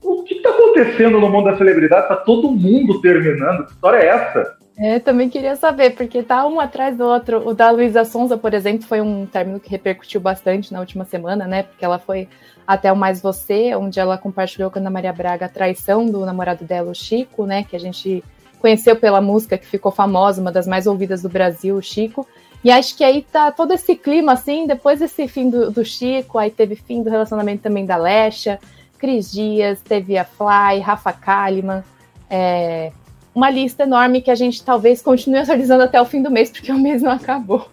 [0.04, 2.04] O que está acontecendo no mundo da celebridade?
[2.04, 3.66] Está todo mundo terminando.
[3.66, 4.58] Que história é essa?
[4.78, 7.48] É, também queria saber, porque tá um atrás do outro.
[7.48, 11.48] O da Luísa Sonza, por exemplo, foi um término que repercutiu bastante na última semana,
[11.48, 11.64] né?
[11.64, 12.28] Porque ela foi
[12.68, 16.26] até o Mais Você, onde ela compartilhou com a Ana Maria Braga a traição do
[16.26, 17.64] namorado dela, o Chico, né?
[17.64, 18.22] Que a gente
[18.60, 22.28] conheceu pela música que ficou famosa, uma das mais ouvidas do Brasil, o Chico.
[22.62, 26.38] E acho que aí tá todo esse clima, assim, depois desse fim do, do Chico,
[26.38, 28.60] aí teve fim do relacionamento também da Lesha,
[28.98, 31.84] Cris Dias, teve a Fly, Rafa Kalimann,
[32.30, 32.92] é,
[33.36, 36.71] uma lista enorme que a gente talvez continue atualizando até o fim do mês, porque
[36.71, 37.67] o mês não acabou.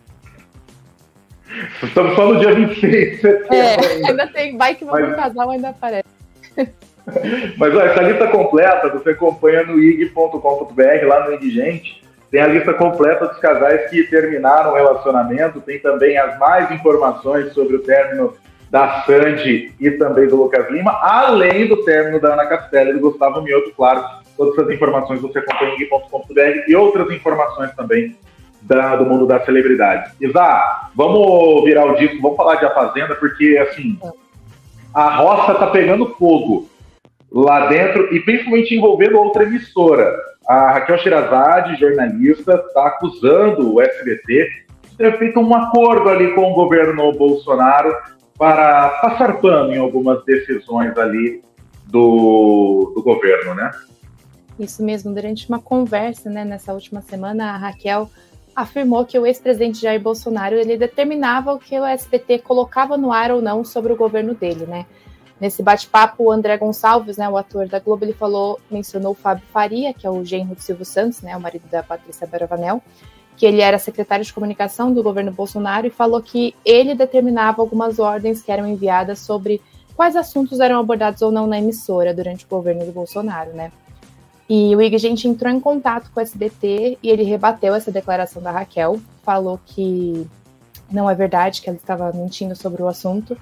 [1.82, 3.54] Estamos só no dia 26 de setembro.
[3.54, 3.76] É,
[4.08, 5.16] ainda tem, vai que vamos Mas...
[5.16, 6.08] casal, ainda aparece.
[7.56, 12.02] Mas olha, essa lista completa você acompanha no ig.com.br, lá no IG Gente.
[12.30, 17.52] Tem a lista completa dos casais que terminaram o relacionamento, tem também as mais informações
[17.52, 18.34] sobre o término
[18.70, 23.00] da Sandy e também do Lucas Lima, além do término da Ana Castela e do
[23.00, 24.21] Gustavo Mioto, claro.
[24.42, 28.16] Todas essas informações você acompanha em ig.com.br e outras informações também
[28.60, 30.12] da, do mundo das celebridades.
[30.20, 33.96] Isa, vamos virar o disco, vamos falar de A Fazenda, porque assim,
[34.92, 36.68] a roça tá pegando fogo
[37.30, 40.12] lá dentro e principalmente envolvendo outra emissora.
[40.48, 44.48] A Raquel Shirazade, jornalista, está acusando o SBT
[44.88, 47.94] de ter feito um acordo ali com o governo Bolsonaro
[48.36, 51.40] para passar pano em algumas decisões ali
[51.86, 53.70] do, do governo, né?
[54.58, 58.10] Isso mesmo, durante uma conversa, né, nessa última semana, a Raquel
[58.54, 63.30] afirmou que o ex-presidente Jair Bolsonaro ele determinava o que o SBT colocava no ar
[63.30, 64.84] ou não sobre o governo dele, né?
[65.40, 69.44] Nesse bate-papo, o André Gonçalves, né, o ator da Globo, ele falou, mencionou o Fábio
[69.52, 72.80] Faria, que é o genro de Silvio Santos, né, o marido da Patrícia Baravanel,
[73.36, 77.98] que ele era secretário de comunicação do governo Bolsonaro e falou que ele determinava algumas
[77.98, 79.60] ordens que eram enviadas sobre
[79.96, 83.72] quais assuntos eram abordados ou não na emissora durante o governo do Bolsonaro, né?
[84.54, 88.50] E o Iggente entrou em contato com o SBT e ele rebateu essa declaração da
[88.50, 90.26] Raquel, falou que
[90.90, 93.34] não é verdade, que ela estava mentindo sobre o assunto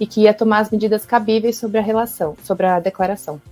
[0.00, 3.42] e que ia tomar as medidas cabíveis sobre a relação, sobre a declaração.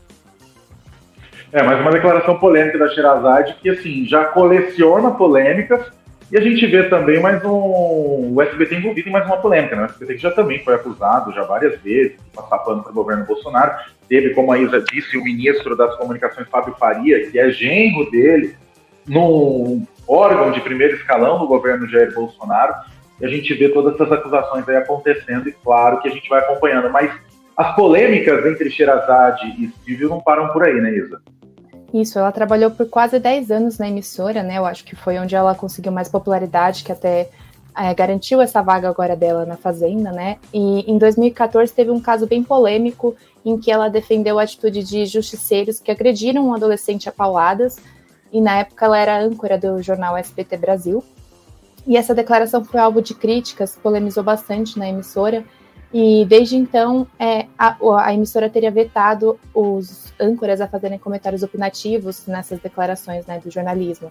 [1.53, 5.93] É, mas uma declaração polêmica da Sherazade que, assim, já coleciona polêmicas
[6.33, 8.33] e a gente vê também mais um.
[8.35, 9.83] O SBT envolvido em mais uma polêmica, né?
[9.83, 12.95] O SBT que já também foi acusado já várias vezes de passar pano para o
[12.95, 13.73] governo Bolsonaro.
[14.09, 18.57] Teve, como a Isa disse, o ministro das Comunicações, Fábio Faria, que é genro dele,
[19.07, 22.77] num órgão de primeiro escalão do governo Jair Bolsonaro.
[23.21, 26.39] E a gente vê todas essas acusações aí acontecendo, e claro que a gente vai
[26.39, 26.91] acompanhando.
[26.91, 27.13] Mas
[27.55, 31.21] as polêmicas entre Sherazade e Silvio não param por aí, né, Isa?
[31.93, 34.57] Isso, ela trabalhou por quase 10 anos na emissora, né?
[34.57, 37.29] Eu acho que foi onde ela conseguiu mais popularidade, que até
[37.77, 40.39] é, garantiu essa vaga agora dela na Fazenda, né?
[40.53, 45.05] E em 2014 teve um caso bem polêmico em que ela defendeu a atitude de
[45.05, 47.77] justiceiros que agrediram um adolescente a pauladas,
[48.33, 51.05] e na época ela era âncora do jornal SBT Brasil.
[51.87, 55.45] E essa declaração foi alvo de críticas, polemizou bastante na emissora,
[55.93, 62.27] e desde então, é, a, a, emissora teria vetado os âncoras a fazerem comentários opinativos
[62.27, 64.11] nessas declarações né, do jornalismo.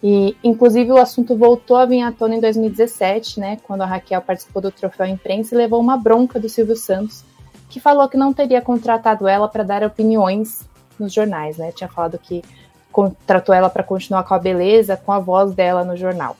[0.00, 4.22] E, inclusive, o assunto voltou a vir à tona em 2017, né, quando a Raquel
[4.22, 7.24] participou do Troféu Imprensa e levou uma bronca do Silvio Santos,
[7.68, 10.68] que falou que não teria contratado ela para dar opiniões
[11.00, 11.56] nos jornais.
[11.56, 12.44] Né, tinha falado que
[12.92, 16.36] contratou ela para continuar com a beleza, com a voz dela no jornal.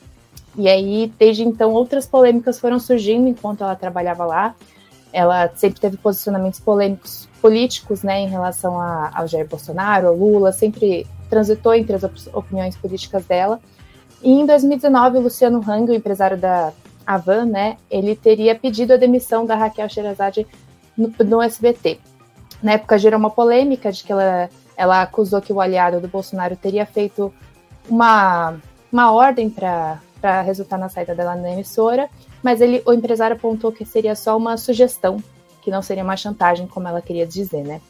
[0.59, 4.57] E aí, desde então, outras polêmicas foram surgindo enquanto ela trabalhava lá.
[5.12, 10.51] Ela sempre teve posicionamentos polêmicos políticos, né, em relação a, ao Jair Bolsonaro, ao Lula,
[10.51, 13.61] sempre transitou entre as op opiniões políticas dela.
[14.21, 16.73] E em 2019, o Luciano Hang, o empresário da
[17.07, 20.44] Avan, né, ele teria pedido a demissão da Raquel Sherazade
[20.97, 22.01] no, no SBT.
[22.61, 26.57] Na época gerou uma polêmica de que ela, ela acusou que o aliado do Bolsonaro
[26.57, 27.33] teria feito
[27.88, 28.57] uma,
[28.90, 32.09] uma ordem para para resultar na saída dela na emissora,
[32.43, 35.23] mas ele, o empresário apontou que seria só uma sugestão,
[35.63, 37.81] que não seria uma chantagem, como ela queria dizer, né?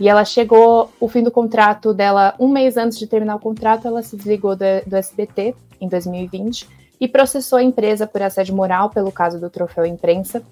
[0.00, 3.86] E ela chegou, o fim do contrato dela, um mês antes de terminar o contrato,
[3.86, 6.68] ela se desligou do, do SBT, em 2020,
[7.00, 10.42] e processou a empresa por assédio moral pelo caso do troféu imprensa,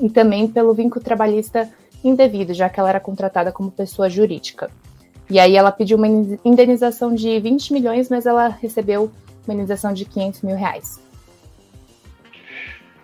[0.00, 1.68] e também pelo vínculo trabalhista
[2.02, 4.70] indevido, já que ela era contratada como pessoa jurídica.
[5.28, 6.08] E aí ela pediu uma
[6.44, 9.10] indenização de 20 milhões, mas ela recebeu
[9.46, 11.00] indenização de 500 mil reais.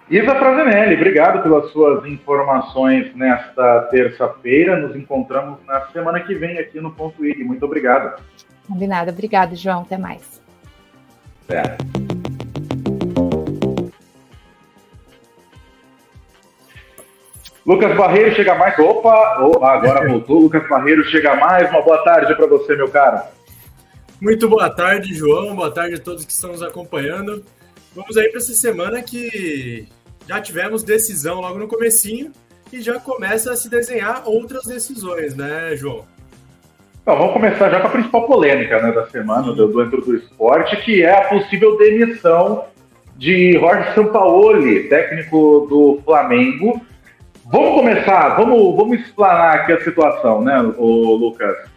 [0.08, 4.76] Isa Frazenelli, obrigado pelas suas informações nesta terça-feira.
[4.76, 7.42] Nos encontramos na semana que vem aqui no Ponto IG.
[7.42, 8.22] Muito obrigado.
[8.68, 9.10] Combinado.
[9.10, 9.82] Obrigado, João.
[9.82, 10.40] Até mais.
[11.48, 11.76] É.
[17.66, 18.78] Lucas Barreiro chega mais.
[18.78, 19.40] Opa!
[19.40, 20.38] Oh, agora voltou.
[20.38, 21.68] Lucas Barreiro chega mais.
[21.70, 23.22] Uma boa tarde para você, meu caro.
[24.20, 25.54] Muito boa tarde, João.
[25.54, 27.44] Boa tarde a todos que estão nos acompanhando.
[27.94, 29.86] Vamos aí para essa semana que
[30.26, 32.32] já tivemos decisão logo no comecinho
[32.72, 36.04] e já começa a se desenhar outras decisões, né, João?
[37.02, 40.76] Então, vamos começar já com a principal polêmica né, da semana do, do do Esporte,
[40.78, 42.64] que é a possível demissão
[43.16, 46.80] de Jorge Sampaoli, técnico do Flamengo.
[47.44, 51.75] Vamos começar, vamos, vamos explanar aqui a situação, né, o Lucas?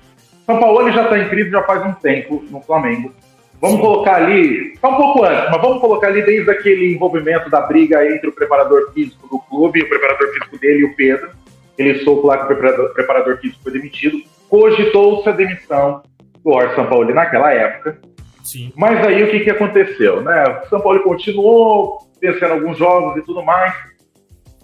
[0.50, 3.14] São Paulo já está em crise já faz um tempo no Flamengo.
[3.62, 7.62] Vamos colocar ali, está um pouco antes, mas vamos colocar ali desde aquele envolvimento da
[7.62, 11.30] briga entre o preparador físico do clube, o preparador físico dele e o Pedro.
[11.78, 14.18] ele soube lá que o preparador, preparador físico foi demitido,
[14.50, 16.02] cogitou-se a demissão
[16.44, 18.00] do Jorge Sampaoli naquela época.
[18.44, 18.74] Sim.
[18.76, 20.24] Mas aí o que, que aconteceu?
[20.24, 20.62] Né?
[20.64, 23.72] O São Paulo continuou vencendo alguns jogos e tudo mais.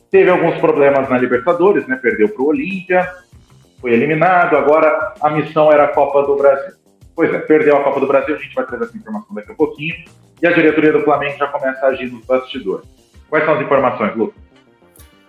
[0.09, 1.99] Teve alguns problemas na Libertadores, né?
[2.01, 3.07] Perdeu para o Olímpia,
[3.86, 4.57] foi eliminado.
[4.57, 6.73] Agora a missão era a Copa do Brasil.
[7.15, 9.55] Pois é, perdeu a Copa do Brasil, a gente vai trazer essa informação daqui a
[9.55, 9.93] pouquinho.
[10.41, 12.88] E a diretoria do Flamengo já começa a agir nos bastidores.
[13.29, 14.43] Quais são as informações, Lucas?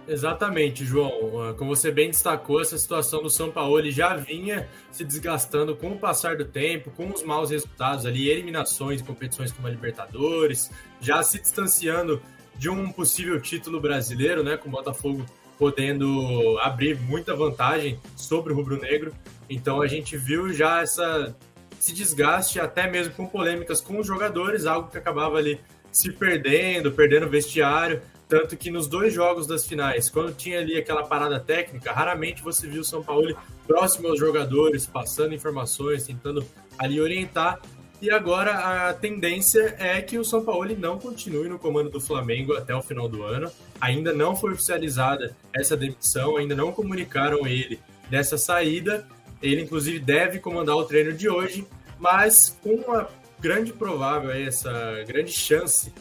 [0.09, 1.55] Exatamente, João.
[1.59, 5.99] Como você bem destacou, essa situação do São Paulo já vinha se desgastando com o
[5.99, 11.39] passar do tempo, com os maus resultados ali, eliminações competições como a Libertadores, já se
[11.39, 12.23] distanciando
[12.55, 15.27] de um possível título brasileiro, né, com o Botafogo
[15.59, 19.13] podendo abrir muita vantagem sobre o rubro-negro.
[19.49, 21.35] Então a gente viu já essa
[21.79, 25.61] esse desgaste até mesmo com polêmicas com os jogadores, algo que acabava ali
[25.93, 28.03] se perdendo, perdendo vestiário.
[28.29, 32.67] Tanto que nos dois jogos das finais, quando tinha ali aquela parada técnica, raramente você
[32.67, 33.37] viu o São Paulo
[33.67, 36.45] próximo aos jogadores, passando informações, tentando
[36.77, 37.61] ali orientar.
[38.01, 42.55] E agora a tendência é que o São Paulo não continue no comando do Flamengo
[42.55, 43.51] até o final do ano.
[43.81, 47.81] Ainda não foi oficializada essa demissão, ainda não comunicaram ele
[48.11, 49.07] dessa saída.
[49.43, 51.67] Ele, inclusive, deve comandar o treino de hoje,
[51.99, 55.93] mas com uma grande provável, essa grande chance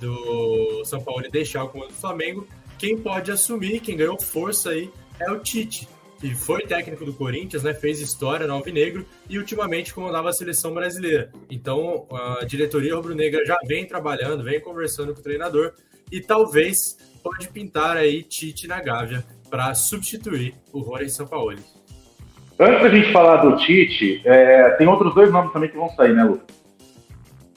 [0.00, 2.46] do São Paulo deixar o comando do Flamengo,
[2.78, 5.88] quem pode assumir, quem ganhou força aí, é o Tite,
[6.24, 10.72] que foi técnico do Corinthians, né, fez história no Alvinegro e ultimamente comandava a seleção
[10.72, 11.30] brasileira.
[11.50, 15.74] Então, a diretoria rubro-negra já vem trabalhando, vem conversando com o treinador
[16.10, 21.62] e talvez pode pintar aí Tite na Gávea para substituir o Rony Sampaoli.
[22.58, 26.14] Antes da gente falar do Tite, é, tem outros dois nomes também que vão sair,
[26.14, 26.56] né, Lucas?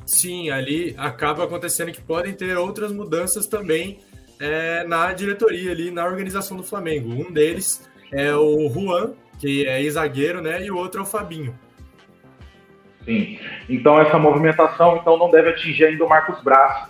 [0.05, 3.99] Sim, ali acaba acontecendo que podem ter outras mudanças também
[4.41, 7.09] é, na diretoria ali, na organização do Flamengo.
[7.09, 10.63] Um deles é o Juan, que é zagueiro, né?
[10.63, 11.57] E o outro é o Fabinho.
[13.05, 13.39] Sim.
[13.69, 16.89] Então essa movimentação então não deve atingir ainda o Marcos Braz,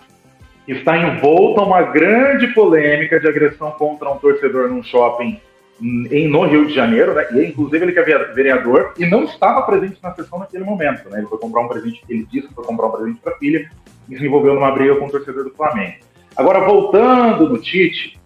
[0.66, 5.40] que está envolto a uma grande polêmica de agressão contra um torcedor num shopping
[5.80, 7.26] em, no Rio de Janeiro, né?
[7.32, 11.18] E inclusive ele que é vereador e não estava presente na sessão naquele momento, né?
[11.18, 13.70] Ele foi comprar um presente, ele disse que foi comprar um presente para a filha
[14.08, 15.98] e se envolveu numa briga com o torcedor do Flamengo.
[16.36, 18.17] Agora, voltando no Tite,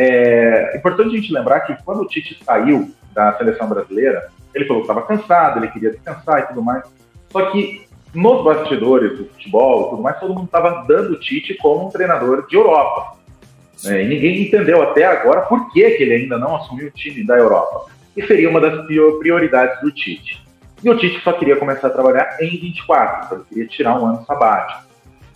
[0.00, 4.82] é importante a gente lembrar que quando o Tite saiu da seleção brasileira, ele falou
[4.82, 6.84] que estava cansado, ele queria descansar e tudo mais.
[7.30, 11.54] Só que nos bastidores do futebol e tudo mais, todo mundo estava dando o Tite
[11.54, 13.18] como um treinador de Europa.
[13.84, 17.24] É, e ninguém entendeu até agora por que, que ele ainda não assumiu o time
[17.24, 17.90] da Europa.
[18.16, 18.86] E seria uma das
[19.18, 20.44] prioridades do Tite.
[20.82, 24.24] E o Tite só queria começar a trabalhar em 24, ele queria tirar um ano
[24.24, 24.82] sabático.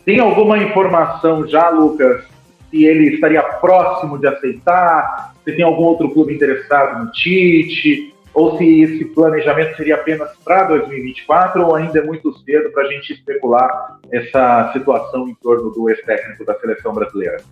[0.05, 2.25] Tem alguma informação já, Lucas,
[2.73, 5.35] se ele estaria próximo de aceitar?
[5.45, 8.13] Se tem algum outro clube interessado no Tite?
[8.35, 12.91] Ou se esse planejamento seria apenas para 2024 ou ainda é muito cedo para a
[12.91, 17.43] gente especular essa situação em torno do ex-técnico da seleção brasileira?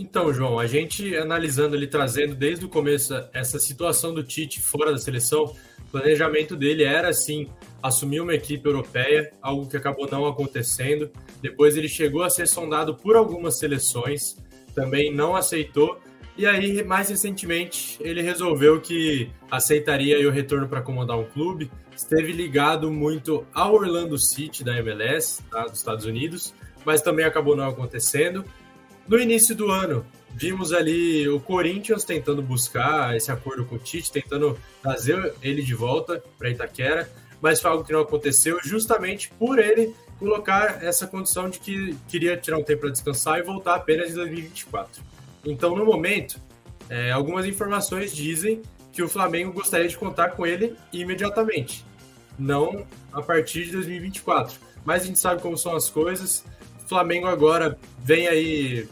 [0.00, 4.92] Então, João, a gente analisando ali, trazendo desde o começo essa situação do Tite fora
[4.92, 7.48] da seleção, o planejamento dele era, assim,
[7.82, 11.10] assumir uma equipe europeia, algo que acabou não acontecendo.
[11.42, 14.36] Depois ele chegou a ser sondado por algumas seleções,
[14.72, 15.98] também não aceitou.
[16.36, 21.72] E aí, mais recentemente, ele resolveu que aceitaria o retorno para comandar um clube.
[21.96, 27.56] Esteve ligado muito ao Orlando City da MLS, tá, dos Estados Unidos, mas também acabou
[27.56, 28.44] não acontecendo.
[29.08, 30.04] No início do ano,
[30.34, 35.74] vimos ali o Corinthians tentando buscar esse acordo com o Tite, tentando trazer ele de
[35.74, 41.48] volta para Itaquera, mas foi algo que não aconteceu justamente por ele colocar essa condição
[41.48, 45.02] de que queria tirar um tempo para descansar e voltar apenas em 2024.
[45.44, 46.38] Então, no momento,
[46.90, 48.60] é, algumas informações dizem
[48.92, 51.84] que o Flamengo gostaria de contar com ele imediatamente,
[52.38, 54.58] não a partir de 2024.
[54.84, 56.44] Mas a gente sabe como são as coisas.
[56.84, 58.88] O Flamengo agora vem aí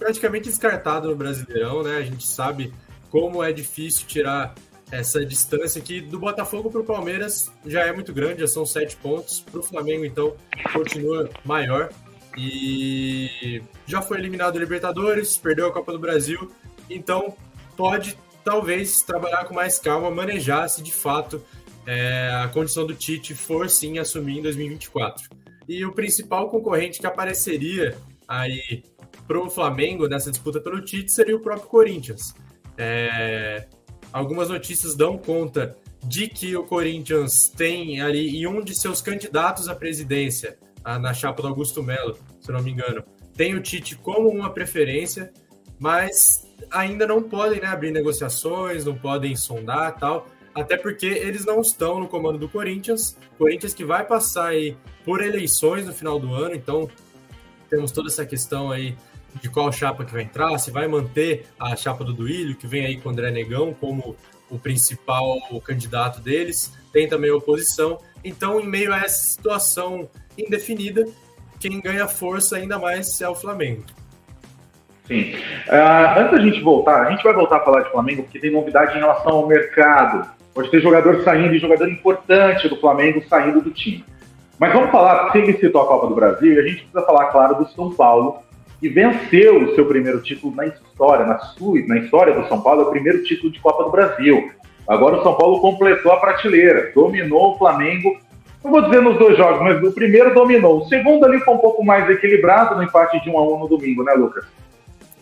[0.00, 1.98] praticamente descartado no Brasileirão, né?
[1.98, 2.72] A gente sabe
[3.10, 4.54] como é difícil tirar
[4.90, 8.96] essa distância aqui do Botafogo para o Palmeiras já é muito grande, já são sete
[8.96, 9.40] pontos.
[9.40, 10.34] Para o Flamengo, então,
[10.72, 11.90] continua maior.
[12.36, 16.50] E já foi eliminado o Libertadores, perdeu a Copa do Brasil,
[16.88, 17.36] então
[17.76, 21.44] pode talvez trabalhar com mais calma, manejar se de fato
[21.86, 25.28] é, a condição do Tite for sim assumir em 2024.
[25.68, 27.96] E o principal concorrente que apareceria
[28.26, 28.82] aí
[29.30, 32.34] para o Flamengo nessa disputa pelo Tite seria o próprio Corinthians.
[32.76, 33.68] É,
[34.12, 39.68] algumas notícias dão conta de que o Corinthians tem ali em um de seus candidatos
[39.68, 43.04] à presidência, na chapa do Augusto Melo, se não me engano,
[43.36, 45.32] tem o Tite como uma preferência,
[45.78, 51.60] mas ainda não podem né, abrir negociações, não podem sondar tal, até porque eles não
[51.60, 53.16] estão no comando do Corinthians.
[53.38, 56.90] Corinthians que vai passar aí por eleições no final do ano, então
[57.68, 58.96] temos toda essa questão aí
[59.40, 62.86] de qual chapa que vai entrar, se vai manter a chapa do Duílio, que vem
[62.86, 64.16] aí com o André Negão como
[64.50, 67.98] o principal candidato deles, tem também a oposição.
[68.24, 71.06] Então, em meio a essa situação indefinida,
[71.58, 73.84] quem ganha força ainda mais é o Flamengo.
[75.06, 75.34] Sim.
[75.68, 78.50] Uh, antes da gente voltar, a gente vai voltar a falar de Flamengo porque tem
[78.50, 80.28] novidade em relação ao mercado.
[80.54, 84.04] Pode ter jogador saindo e jogador importante do Flamengo saindo do time.
[84.58, 87.56] Mas vamos falar, se ele citou a Copa do Brasil, a gente precisa falar, claro,
[87.56, 88.42] do São Paulo,
[88.80, 92.82] que venceu o seu primeiro título na história, na sua, na história do São Paulo,
[92.82, 94.50] é o primeiro título de Copa do Brasil.
[94.88, 98.18] Agora o São Paulo completou a prateleira, dominou o Flamengo.
[98.64, 100.78] Não vou dizer nos dois jogos, mas o primeiro dominou.
[100.78, 103.68] O segundo ali foi um pouco mais equilibrado no empate de 1 a 1 no
[103.68, 104.44] domingo, né, Lucas?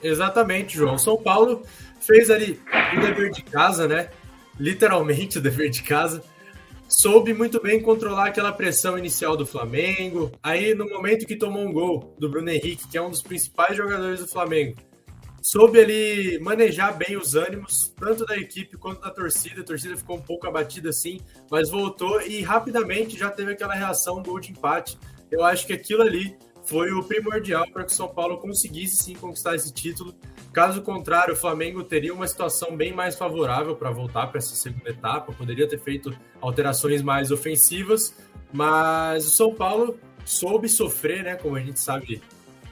[0.02, 0.96] Exatamente, João.
[0.96, 1.62] São Paulo
[2.00, 2.60] fez ali
[2.96, 4.08] o dever de casa, né?
[4.58, 6.22] Literalmente o dever de casa
[6.88, 10.32] soube muito bem controlar aquela pressão inicial do Flamengo.
[10.42, 13.76] Aí, no momento que tomou um gol do Bruno Henrique, que é um dos principais
[13.76, 14.76] jogadores do Flamengo,
[15.42, 19.60] soube ali manejar bem os ânimos, tanto da equipe quanto da torcida.
[19.60, 21.20] A torcida ficou um pouco abatida assim,
[21.50, 24.98] mas voltou e rapidamente já teve aquela reação, gol de empate.
[25.30, 26.36] Eu acho que aquilo ali
[26.68, 30.14] foi o primordial para que o São Paulo conseguisse sim conquistar esse título.
[30.52, 34.90] Caso contrário, o Flamengo teria uma situação bem mais favorável para voltar para essa segunda
[34.90, 38.14] etapa, poderia ter feito alterações mais ofensivas,
[38.52, 41.36] mas o São Paulo soube sofrer, né?
[41.36, 42.20] Como a gente sabe,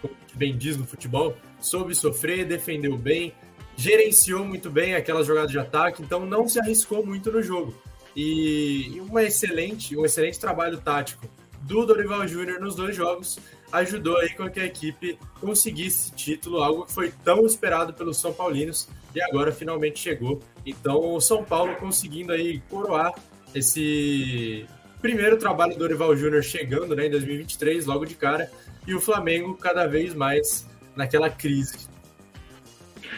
[0.02, 3.32] como bem diz no futebol, soube sofrer, defendeu bem,
[3.76, 7.74] gerenciou muito bem aquelas jogadas de ataque, então não se arriscou muito no jogo.
[8.14, 11.26] E uma excelente, um excelente trabalho tático
[11.62, 13.38] do Dorival Júnior nos dois jogos
[13.72, 18.32] ajudou aí com que a equipe conseguisse título, algo que foi tão esperado pelos São
[18.32, 20.40] Paulinos e agora finalmente chegou.
[20.64, 23.12] Então, o São Paulo conseguindo aí coroar
[23.54, 24.66] esse
[25.00, 28.50] primeiro trabalho do Dorival Júnior chegando né, em 2023, logo de cara,
[28.86, 31.88] e o Flamengo cada vez mais naquela crise.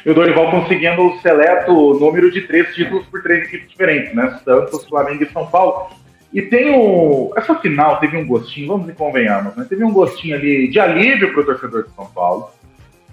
[0.04, 4.40] E o Dorival conseguindo o seleto número de três títulos por três equipes diferentes, né?
[4.44, 5.90] Santos, Flamengo e São Paulo.
[6.32, 7.32] E tem o.
[7.36, 9.66] Essa final teve um gostinho, vamos e convenhamos, né?
[9.68, 12.50] Teve um gostinho ali de alívio para o torcedor de São Paulo.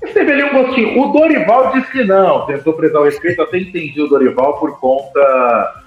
[0.01, 1.01] Mas teve ali um gostinho.
[1.01, 5.83] O Dorival disse que não, tentou prestar o respeito, até entendi o Dorival por conta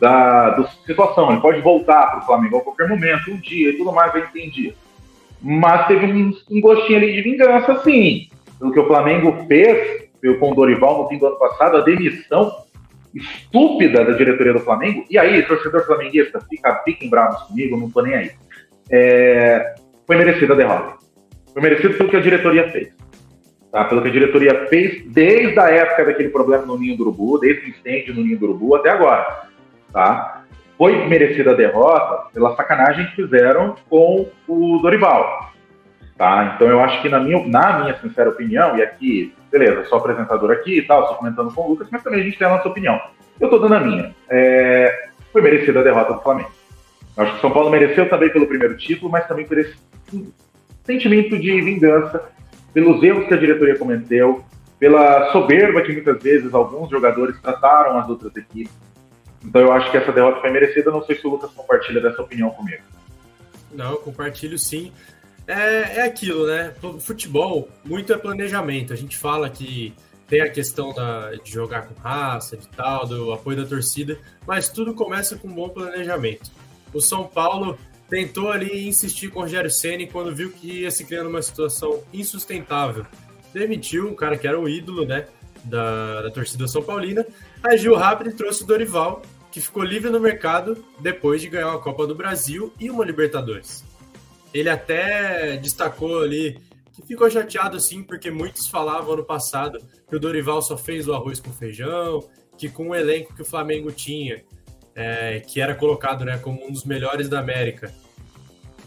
[0.00, 1.30] da, da situação.
[1.30, 4.24] Ele pode voltar para o Flamengo a qualquer momento, um dia e tudo mais, eu
[4.24, 4.74] entendi.
[5.42, 8.28] Mas teve um, um gostinho ali de vingança, sim.
[8.58, 10.08] Pelo que o Flamengo fez
[10.38, 12.50] com o Dorival no fim do ano passado, a demissão
[13.14, 18.02] estúpida da diretoria do Flamengo, e aí, torcedor flamenguista, fica, fiquem bravos comigo, não tô
[18.02, 18.30] nem aí.
[18.90, 19.74] É,
[20.06, 20.98] foi merecida a derrota.
[21.52, 22.94] Foi merecido pelo que a diretoria fez.
[23.70, 23.84] Tá?
[23.84, 27.66] Pelo que a diretoria fez desde a época daquele problema no Ninho do Urubu, desde
[27.66, 29.48] o incêndio no Ninho do Urubu até agora.
[29.92, 30.44] Tá?
[30.76, 35.51] Foi merecida a derrota pela sacanagem que fizeram com o Dorival.
[36.22, 36.52] Tá?
[36.54, 40.52] Então eu acho que na minha, na minha sincera opinião, e aqui beleza, sou apresentador
[40.52, 42.68] aqui e tal, estou comentando com o Lucas, mas também a gente tem a nossa
[42.68, 42.94] opinião.
[43.40, 44.14] Eu estou dando a minha.
[44.30, 46.52] É, foi merecida a derrota do Flamengo.
[47.16, 49.76] Eu acho que o São Paulo mereceu também pelo primeiro título, mas também por esse
[50.84, 52.22] sentimento de vingança,
[52.72, 54.44] pelos erros que a diretoria cometeu,
[54.78, 58.72] pela soberba que muitas vezes alguns jogadores trataram as outras equipes.
[59.44, 60.92] Então eu acho que essa derrota foi merecida.
[60.92, 62.84] Não sei se o Lucas compartilha dessa opinião comigo.
[63.72, 64.92] Não, compartilho sim
[65.46, 66.74] é, é aquilo, né?
[67.00, 68.92] Futebol, muito é planejamento.
[68.92, 69.94] A gente fala que
[70.28, 74.68] tem a questão da, de jogar com raça, de tal, do apoio da torcida, mas
[74.68, 76.50] tudo começa com um bom planejamento.
[76.92, 77.78] O São Paulo
[78.08, 82.02] tentou ali insistir com o Rogério Ceni quando viu que ia se criando uma situação
[82.12, 83.06] insustentável.
[83.52, 85.26] Demitiu um cara que era o ídolo, né,
[85.64, 87.26] da, da torcida São Paulina,
[87.62, 91.78] agiu rápido e trouxe o Dorival, que ficou livre no mercado depois de ganhar a
[91.78, 93.84] Copa do Brasil e uma Libertadores.
[94.52, 96.58] Ele até destacou ali
[96.92, 99.78] que ficou chateado sim, porque muitos falavam ano passado
[100.08, 102.20] que o Dorival só fez o arroz com feijão,
[102.56, 104.44] que com o elenco que o Flamengo tinha,
[104.94, 107.92] é, que era colocado né, como um dos melhores da América,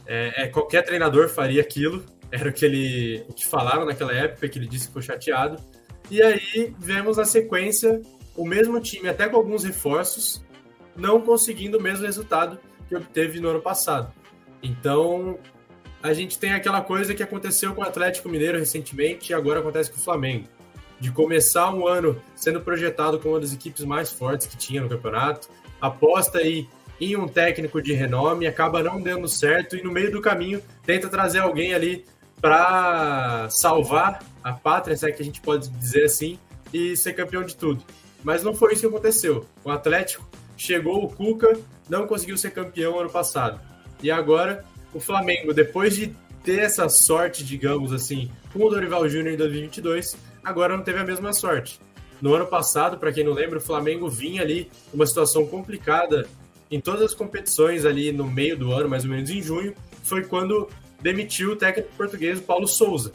[0.06, 4.48] é, é, qualquer treinador faria aquilo, era o que ele o que falaram naquela época,
[4.48, 5.62] que ele disse que ficou chateado.
[6.10, 8.02] E aí vemos na sequência
[8.36, 10.44] o mesmo time, até com alguns reforços,
[10.96, 14.14] não conseguindo o mesmo resultado que obteve no ano passado.
[14.62, 15.40] Então,
[16.06, 19.90] a gente tem aquela coisa que aconteceu com o Atlético Mineiro recentemente e agora acontece
[19.90, 20.48] com o Flamengo.
[21.00, 24.88] De começar um ano sendo projetado como uma das equipes mais fortes que tinha no
[24.88, 25.50] campeonato,
[25.82, 26.70] aposta aí
[27.02, 31.10] em um técnico de renome, acaba não dando certo e no meio do caminho tenta
[31.10, 32.06] trazer alguém ali
[32.40, 36.38] para salvar a pátria, se é que a gente pode dizer assim,
[36.72, 37.84] e ser campeão de tudo.
[38.24, 39.44] Mas não foi isso que aconteceu.
[39.64, 40.24] O Atlético
[40.56, 41.58] chegou o Cuca,
[41.90, 43.60] não conseguiu ser campeão ano passado.
[44.04, 44.64] E agora
[44.96, 50.16] o Flamengo, depois de ter essa sorte, digamos assim, com o Dorival Júnior em 2022,
[50.42, 51.80] agora não teve a mesma sorte.
[52.22, 56.26] No ano passado, para quem não lembra, o Flamengo vinha ali uma situação complicada
[56.72, 60.24] em todas as competições ali no meio do ano, mais ou menos em junho, foi
[60.24, 60.70] quando
[61.02, 63.12] demitiu o técnico português Paulo Souza.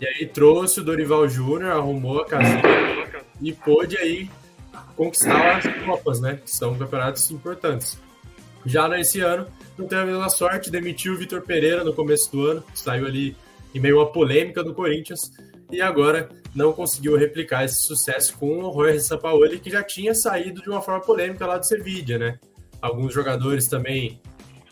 [0.00, 2.62] E aí trouxe o Dorival Júnior, arrumou a casinha
[3.42, 4.30] e pôde aí
[4.96, 6.40] conquistar as Copas, né?
[6.42, 7.98] Que são campeonatos importantes.
[8.64, 9.46] Já nesse ano,
[9.80, 13.36] não teve a mesma sorte, demitiu o Vitor Pereira no começo do ano, saiu ali
[13.74, 15.20] em meio a polêmica do Corinthians,
[15.70, 20.60] e agora não conseguiu replicar esse sucesso com o Roy Sampaoli, que já tinha saído
[20.60, 22.38] de uma forma polêmica lá do Sevilla, né?
[22.82, 24.20] Alguns jogadores também,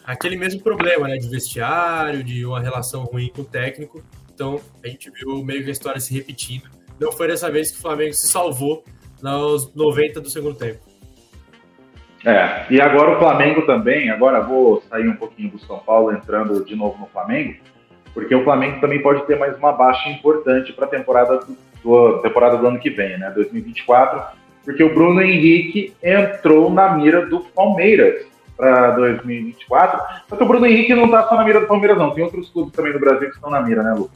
[0.04, 1.16] aquele mesmo problema, né?
[1.16, 4.02] De vestiário, de uma relação ruim com o técnico.
[4.34, 6.68] Então, a gente viu meio que a história se repetindo.
[6.98, 8.84] Não foi dessa vez que o Flamengo se salvou
[9.22, 10.87] nos 90 do segundo tempo.
[12.24, 16.64] É, e agora o Flamengo também, agora vou sair um pouquinho do São Paulo, entrando
[16.64, 17.54] de novo no Flamengo,
[18.12, 21.40] porque o Flamengo também pode ter mais uma baixa importante para a temporada
[21.82, 27.24] do, temporada do ano que vem, né, 2024, porque o Bruno Henrique entrou na mira
[27.26, 31.66] do Palmeiras para 2024, só que o Bruno Henrique não está só na mira do
[31.68, 34.10] Palmeiras não, tem outros clubes também do Brasil que estão na mira, né, Lu?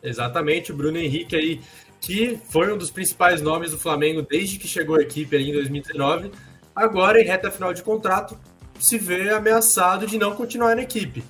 [0.00, 1.60] Exatamente, o Bruno Henrique aí
[2.00, 6.30] que foi um dos principais nomes do Flamengo desde que chegou a equipe em 2019,
[6.78, 8.38] agora em reta final de contrato,
[8.78, 11.24] se vê ameaçado de não continuar na equipe.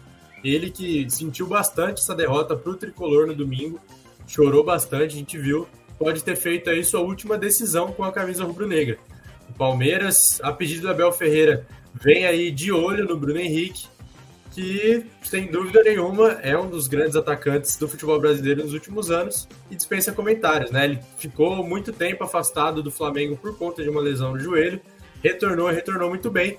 [0.44, 3.80] Ele que sentiu bastante essa derrota para o tricolor no domingo,
[4.26, 5.66] chorou bastante, a gente viu,
[5.98, 8.98] pode ter feito aí sua última decisão com a camisa rubro-negra.
[9.48, 13.88] O Palmeiras, a pedido do Abel Ferreira, vem aí de olho no Bruno Henrique,
[14.52, 19.48] que, sem dúvida nenhuma, é um dos grandes atacantes do futebol brasileiro nos últimos anos
[19.70, 20.84] e dispensa comentários, né?
[20.84, 24.80] Ele ficou muito tempo afastado do Flamengo por conta de uma lesão no joelho,
[25.22, 26.58] retornou, retornou muito bem.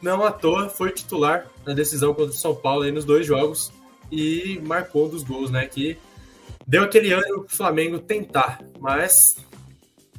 [0.00, 3.70] Não à toa, foi titular na decisão contra o São Paulo aí nos dois jogos
[4.10, 5.66] e marcou um dos gols, né?
[5.66, 5.98] Que
[6.66, 9.36] deu aquele ânimo para o Flamengo tentar, mas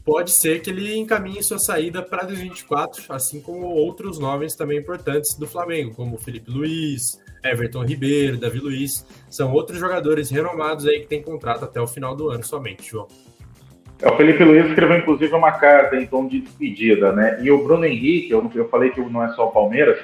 [0.03, 5.35] pode ser que ele encaminhe sua saída para 2024, assim como outros nomes também importantes
[5.35, 11.07] do Flamengo, como Felipe Luiz, Everton Ribeiro, Davi Luiz, são outros jogadores renomados aí que
[11.07, 13.07] têm contrato até o final do ano somente, João.
[14.01, 17.39] É, o Felipe Luiz escreveu inclusive uma carta em tom de despedida, né?
[17.41, 19.99] E o Bruno Henrique, eu, eu falei que não é só o Palmeiras,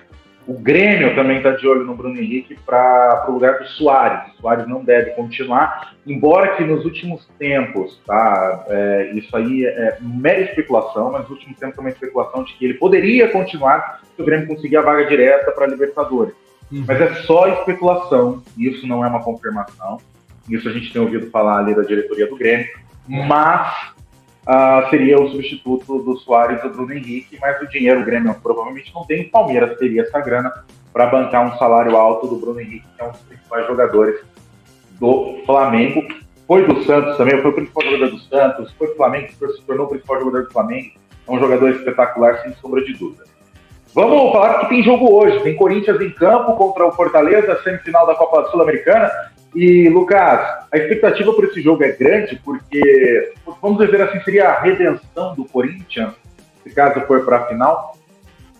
[0.47, 4.33] o Grêmio também está de olho no Bruno Henrique para o lugar do Soares.
[4.35, 8.65] O Soares não deve continuar, embora que nos últimos tempos, tá?
[8.69, 12.63] É, isso aí é mera especulação, mas nos últimos tempos é uma especulação de que
[12.63, 16.33] ele poderia continuar se o Grêmio conseguir a vaga direta para a Libertadores.
[16.71, 16.85] Uhum.
[16.87, 19.97] Mas é só especulação, isso não é uma confirmação.
[20.49, 22.67] Isso a gente tem ouvido falar ali da diretoria do Grêmio.
[23.07, 23.93] Mas
[24.47, 28.35] uh, seria o substituto do Soares e do Bruno Henrique, mas o dinheiro o Grêmio
[28.41, 29.27] provavelmente não tem.
[29.27, 30.51] O Palmeiras teria essa grana
[30.91, 34.19] para bancar um salário alto do Bruno Henrique, que é um dos principais jogadores
[34.99, 36.03] do Flamengo.
[36.47, 39.85] Foi do Santos também, foi o principal jogador do Santos, foi do Flamengo, se tornou
[39.85, 40.91] o principal jogador do Flamengo.
[41.27, 43.25] É um jogador espetacular, sem sombra de dúvida.
[43.93, 45.39] Vamos falar que tem jogo hoje.
[45.41, 49.09] Tem Corinthians em campo contra o Fortaleza, semifinal da Copa Sul-Americana.
[49.57, 54.61] E, Lucas, a expectativa por esse jogo é grande, porque, vamos dizer assim, seria a
[54.61, 56.13] redenção do Corinthians,
[56.63, 57.97] se caso for para a final?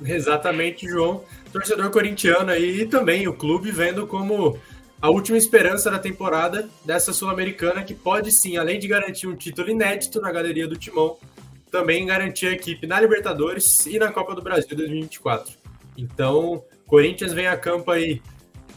[0.03, 1.23] Exatamente, João.
[1.53, 4.57] Torcedor corintiano aí e também o clube vendo como
[4.99, 9.69] a última esperança da temporada dessa Sul-Americana, que pode sim, além de garantir um título
[9.69, 11.15] inédito na galeria do Timão,
[11.69, 15.53] também garantir a equipe na Libertadores e na Copa do Brasil 2024.
[15.95, 18.19] Então, Corinthians vem a campo aí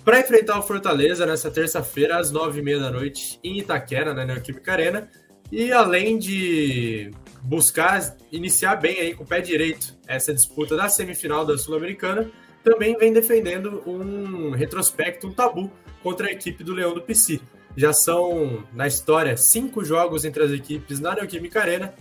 [0.05, 4.25] para enfrentar o Fortaleza nessa terça-feira, às nove e meia da noite, em Itaquera, né,
[4.25, 5.09] na Neoquímica Arena.
[5.53, 7.11] E além de
[7.43, 12.31] buscar iniciar bem aí com o pé direito essa disputa da semifinal da Sul-Americana,
[12.63, 15.71] também vem defendendo um retrospecto, um tabu
[16.03, 17.41] contra a equipe do Leão do Pici.
[17.77, 21.95] Já são, na história, cinco jogos entre as equipes na Neoquímica Arena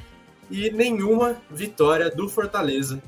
[0.50, 3.02] e nenhuma vitória do Fortaleza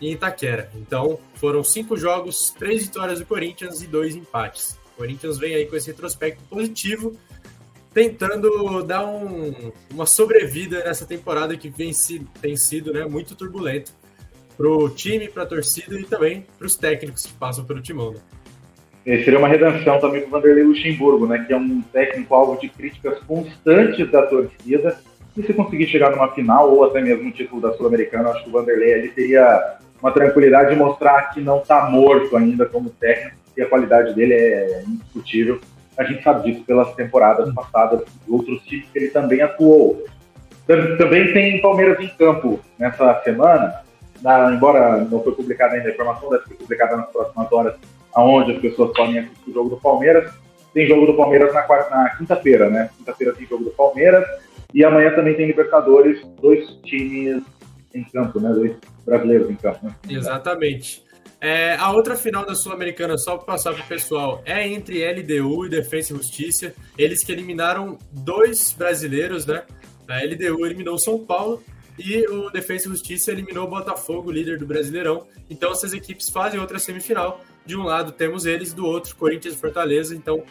[0.00, 0.70] em Itaquera.
[0.74, 4.78] Então, foram cinco jogos, três vitórias do Corinthians e dois empates.
[4.94, 7.16] O Corinthians vem aí com esse retrospecto positivo,
[7.92, 11.92] tentando dar um, uma sobrevida nessa temporada que vem,
[12.40, 13.92] tem sido né, muito turbulento
[14.56, 18.12] para o time, para a torcida e também para os técnicos que passam pelo timão.
[18.12, 18.20] Né?
[19.06, 22.60] E seria uma redenção também para o Vanderlei Luxemburgo, né, que é um técnico alvo
[22.60, 24.98] de críticas constantes da torcida.
[25.36, 28.48] E se conseguir chegar numa final ou até mesmo um título da Sul-Americana, acho que
[28.48, 33.36] o Vanderlei ali teria uma tranquilidade de mostrar que não está morto ainda como técnico
[33.56, 35.60] e a qualidade dele é indiscutível.
[35.98, 40.04] A gente sabe disso pelas temporadas passadas outros times que ele também atuou.
[40.64, 43.80] Também tem Palmeiras em campo nessa semana,
[44.22, 47.74] na, embora não foi publicada ainda a informação, deve ser publicada nas próximas horas,
[48.14, 50.32] aonde as pessoas podem assistir o jogo do Palmeiras.
[50.72, 52.90] Tem jogo do Palmeiras na, na quinta-feira, né?
[52.96, 54.24] Quinta-feira tem jogo do Palmeiras
[54.72, 57.42] e amanhã também tem Libertadores, dois times
[57.98, 58.50] em campo, né?
[58.52, 59.86] Dois brasileiros em campo.
[59.86, 59.94] Né?
[60.08, 61.04] Exatamente.
[61.40, 65.66] É, a outra final da Sul-Americana, só para passar para o pessoal, é entre LDU
[65.66, 66.74] e Defesa e Justiça.
[66.96, 69.62] Eles que eliminaram dois brasileiros, né?
[70.08, 71.62] A LDU eliminou São Paulo
[71.98, 75.26] e o Defesa e Justiça eliminou o Botafogo, líder do Brasileirão.
[75.50, 77.40] Então essas equipes fazem outra semifinal.
[77.64, 80.14] De um lado temos eles, do outro Corinthians e Fortaleza.
[80.14, 80.42] Então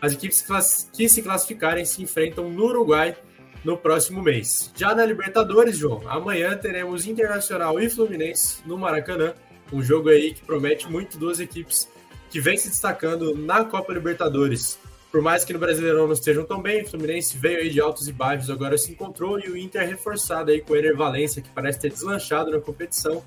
[0.00, 0.44] as equipes
[0.92, 3.16] que se classificarem se enfrentam no Uruguai
[3.64, 4.72] no próximo mês.
[4.76, 9.34] Já na Libertadores, João, amanhã teremos Internacional e Fluminense no Maracanã.
[9.72, 11.88] Um jogo aí que promete muito duas equipes
[12.30, 14.78] que vem se destacando na Copa Libertadores.
[15.10, 18.06] Por mais que no Brasileirão não estejam tão bem, o Fluminense veio aí de altos
[18.06, 21.48] e baixos, agora se encontrou e o Inter reforçado aí com o Ener Valência, que
[21.50, 23.24] parece ter deslanchado na competição,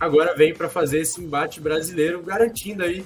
[0.00, 3.04] agora vem para fazer esse embate brasileiro, garantindo aí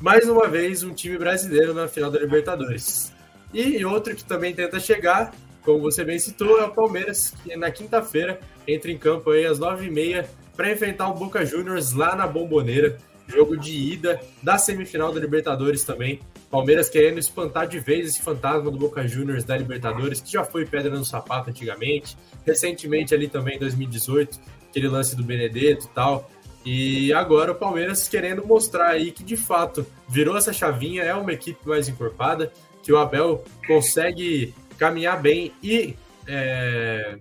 [0.00, 3.12] mais uma vez um time brasileiro na final da Libertadores.
[3.52, 5.32] E outro que também tenta chegar,
[5.64, 9.58] como você bem citou, é o Palmeiras, que na quinta-feira entra em campo aí às
[9.58, 12.98] nove e meia para enfrentar o Boca Juniors lá na Bomboneira.
[13.26, 16.20] Jogo de ida da semifinal da Libertadores também.
[16.50, 20.64] Palmeiras querendo espantar de vez esse fantasma do Boca Juniors da Libertadores, que já foi
[20.64, 22.16] pedra no sapato antigamente.
[22.46, 24.40] Recentemente ali também em 2018,
[24.70, 26.30] aquele lance do Benedetto e tal.
[26.64, 31.32] E agora o Palmeiras querendo mostrar aí que de fato virou essa chavinha, é uma
[31.32, 32.52] equipe mais encorpada,
[32.82, 37.18] que o Abel consegue caminhar bem e é,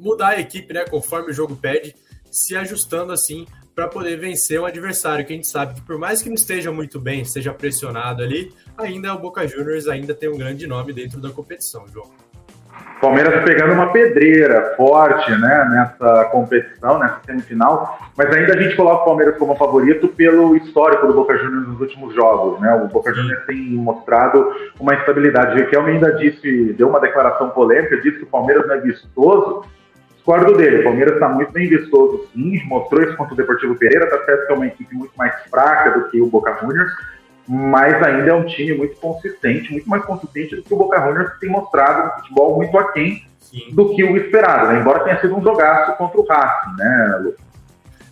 [0.00, 1.94] mudar a equipe, né, conforme o jogo pede
[2.30, 6.22] se ajustando assim para poder vencer um adversário que a gente sabe que por mais
[6.22, 10.38] que não esteja muito bem, esteja pressionado ali, ainda o Boca Juniors ainda tem um
[10.38, 12.10] grande nome dentro da competição, João.
[13.00, 19.02] Palmeiras pegando uma pedreira forte né, nessa competição, nessa semifinal, mas ainda a gente coloca
[19.02, 22.60] o Palmeiras como favorito pelo histórico do Boca Juniors nos últimos jogos.
[22.60, 22.74] Né?
[22.74, 25.54] O Boca Juniors tem mostrado uma instabilidade.
[25.54, 29.64] O Riquelme ainda disse, deu uma declaração polêmica, disse que o Palmeiras não é vistoso,
[30.14, 30.80] discordo dele.
[30.80, 32.60] O Palmeiras está muito bem vistoso, sim.
[32.66, 34.08] Mostrou isso contra o Deportivo Pereira.
[34.08, 36.90] Tá certo que é uma equipe muito mais fraca do que o Boca Juniors,
[37.48, 41.38] mas ainda é um time muito consistente, muito mais consistente do que o Boca Juniors,
[41.38, 43.72] tem mostrado um futebol muito aquém sim.
[43.72, 44.80] do que o esperado, né?
[44.80, 47.34] embora tenha sido um jogaço contra o Racing, né, Lu?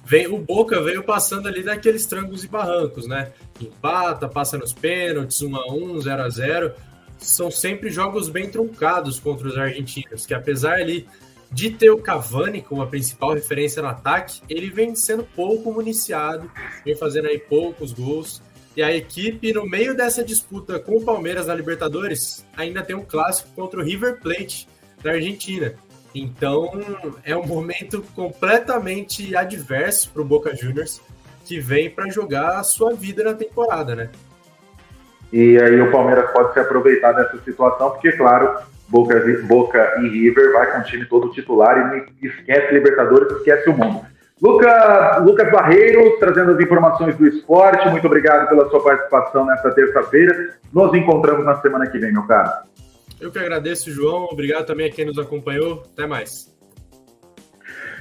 [0.06, 3.32] Vem, o Boca veio passando ali daqueles trangos e barrancos, né?
[3.58, 6.72] Empata, passa nos pênaltis, 1 a 1 0 a 0
[7.18, 11.08] São sempre jogos bem truncados contra os argentinos, que apesar ali
[11.50, 16.50] de ter o Cavani como a principal referência no ataque, ele vem sendo pouco municiado,
[16.84, 18.42] vem fazendo aí poucos gols.
[18.76, 23.04] E a equipe, no meio dessa disputa com o Palmeiras na Libertadores, ainda tem um
[23.04, 24.68] clássico contra o River Plate
[25.02, 25.74] da Argentina.
[26.12, 26.70] Então,
[27.24, 31.00] é um momento completamente adverso para o Boca Juniors,
[31.44, 34.10] que vem para jogar a sua vida na temporada, né?
[35.32, 38.58] E aí o Palmeiras pode se aproveitar dessa situação, porque, claro,
[38.88, 43.76] Boca, Boca e River vai com o time todo titular e esquece Libertadores, esquece o
[43.76, 44.13] mundo.
[44.42, 47.88] Luca, Lucas Barreiros, trazendo as informações do esporte.
[47.88, 50.54] Muito obrigado pela sua participação nesta terça-feira.
[50.72, 52.50] Nos encontramos na semana que vem, meu caro.
[53.20, 54.24] Eu que agradeço, João.
[54.24, 55.82] Obrigado também a quem nos acompanhou.
[55.92, 56.52] Até mais.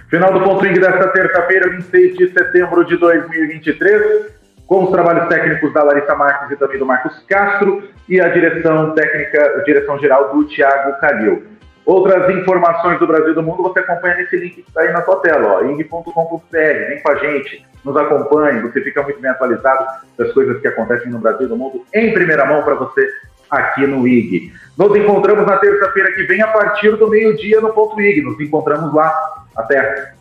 [0.09, 5.73] Final do Ponto Ing desta terça-feira, 26 de setembro de 2023 com os trabalhos técnicos
[5.73, 10.33] da Larissa Marques e também do Marcos Castro e a direção técnica, a direção geral
[10.33, 11.43] do Thiago Calil.
[11.85, 15.03] Outras informações do Brasil e do mundo você acompanha nesse link que está aí na
[15.03, 16.41] sua tela, ing.com.br.
[16.51, 19.85] Vem com a gente, nos acompanhe, você fica muito bem atualizado
[20.17, 23.05] das coisas que acontecem no Brasil e no mundo em primeira mão para você
[23.49, 24.51] aqui no IG.
[24.77, 28.21] Nos encontramos na terça-feira que vem a partir do meio-dia no ponto IG.
[28.21, 29.13] Nos encontramos lá.
[29.55, 30.13] Até!